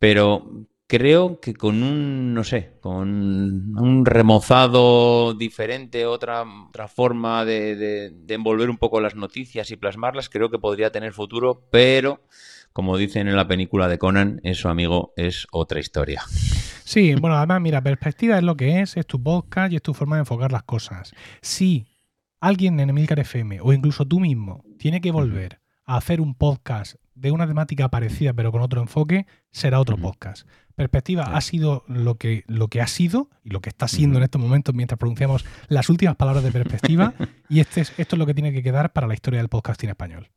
[0.00, 8.10] pero creo que con un, no sé, con un remozado diferente, otra, otra forma de,
[8.10, 12.20] de envolver un poco las noticias y plasmarlas, creo que podría tener futuro, pero
[12.74, 16.22] como dicen en la película de Conan, eso, amigo, es otra historia.
[16.84, 19.94] Sí, bueno, además, mira, perspectiva es lo que es, es tu podcast y es tu
[19.94, 21.14] forma de enfocar las cosas.
[21.40, 21.86] Si
[22.40, 26.96] alguien en Emilcar FM o incluso tú mismo tiene que volver a hacer un podcast
[27.14, 30.48] de una temática parecida pero con otro enfoque, será otro podcast.
[30.74, 34.24] Perspectiva ha sido lo que, lo que ha sido y lo que está siendo en
[34.24, 37.14] estos momentos mientras pronunciamos las últimas palabras de perspectiva
[37.48, 39.90] y este es, esto es lo que tiene que quedar para la historia del podcasting
[39.90, 40.28] español.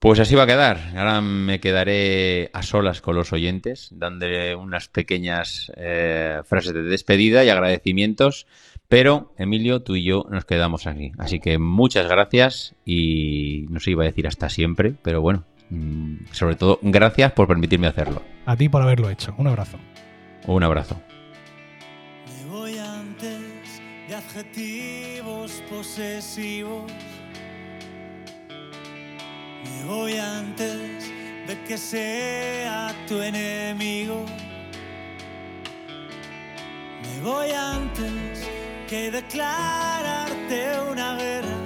[0.00, 0.78] Pues así va a quedar.
[0.96, 7.42] Ahora me quedaré a solas con los oyentes, dándole unas pequeñas eh, frases de despedida
[7.42, 8.46] y agradecimientos.
[8.86, 11.10] Pero, Emilio, tú y yo nos quedamos aquí.
[11.18, 16.26] Así que muchas gracias y no se iba a decir hasta siempre, pero bueno, mm,
[16.30, 18.22] sobre todo gracias por permitirme hacerlo.
[18.46, 19.34] A ti por haberlo hecho.
[19.36, 19.78] Un abrazo.
[20.46, 21.02] Un abrazo.
[22.24, 26.92] Me voy antes de adjetivos posesivos
[29.64, 31.10] me voy antes
[31.46, 34.24] de que sea tu enemigo.
[37.02, 38.46] Me voy antes
[38.88, 41.56] que declararte una guerra.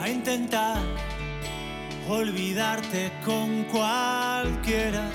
[0.00, 0.78] A intentar
[2.08, 5.10] olvidarte con cualquiera.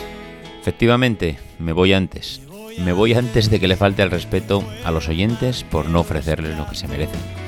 [0.62, 2.42] Efectivamente, me voy antes.
[2.78, 6.58] me voy antes de que le falte el respeto a los oyentes por no ofrecerles
[6.58, 7.47] lo que se merecen.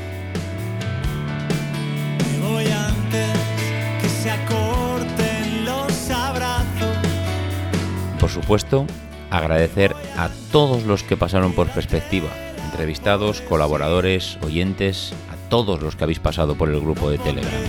[8.30, 8.86] Por supuesto,
[9.32, 12.30] agradecer a todos los que pasaron por perspectiva,
[12.64, 17.64] entrevistados, colaboradores, oyentes, a todos los que habéis pasado por el grupo de Telegram.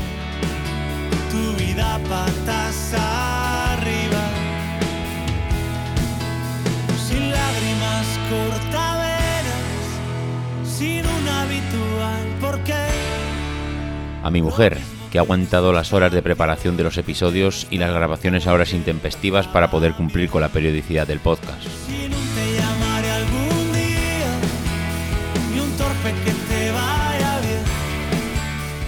[1.30, 4.22] Tu vida patas arriba.
[7.08, 9.56] Sin lágrimas cortaveras,
[10.66, 12.86] sin un habitual porqué.
[14.22, 14.78] A mi mujer,
[15.10, 18.72] que ha aguantado las horas de preparación de los episodios y las grabaciones a horas
[18.72, 21.66] intempestivas para poder cumplir con la periodicidad del podcast.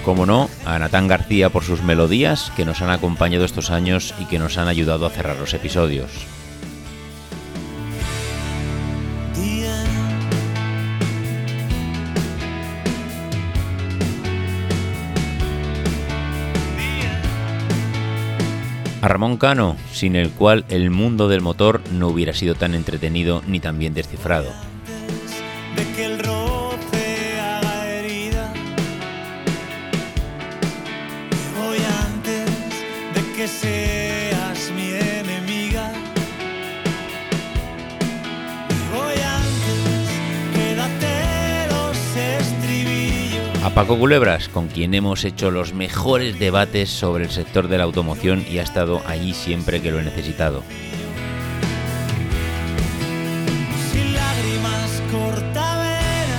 [0.05, 4.25] Como no, a Natán García por sus melodías que nos han acompañado estos años y
[4.25, 6.11] que nos han ayudado a cerrar los episodios.
[19.03, 23.43] A Ramón Cano, sin el cual el mundo del motor no hubiera sido tan entretenido
[23.49, 24.53] ni tan bien descifrado.
[43.75, 48.45] Paco Culebras, con quien hemos hecho los mejores debates sobre el sector de la automoción
[48.51, 50.63] y ha estado allí siempre que lo he necesitado.
[53.91, 56.37] Sin lágrimas cortaveras,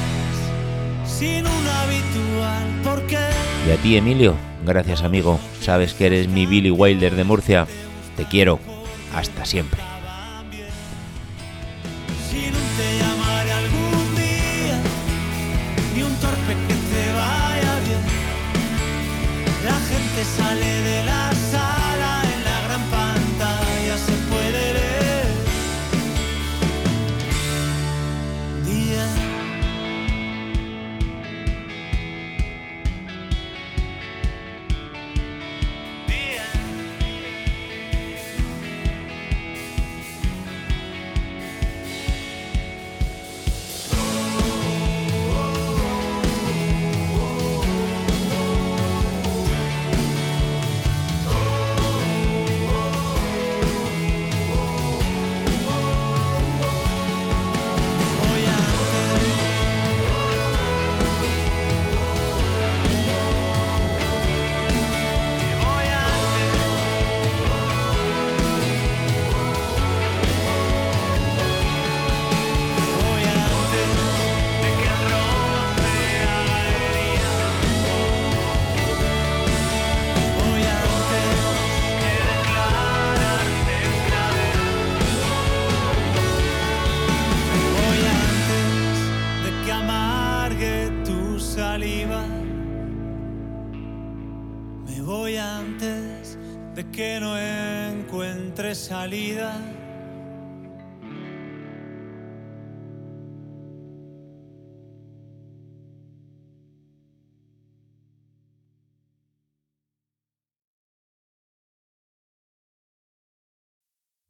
[1.07, 3.17] sin un habitual porqué.
[3.67, 7.65] Y a ti, Emilio, gracias amigo, sabes que eres mi Billy Wilder de Murcia.
[8.15, 8.59] Te quiero.
[9.15, 9.92] Hasta siempre.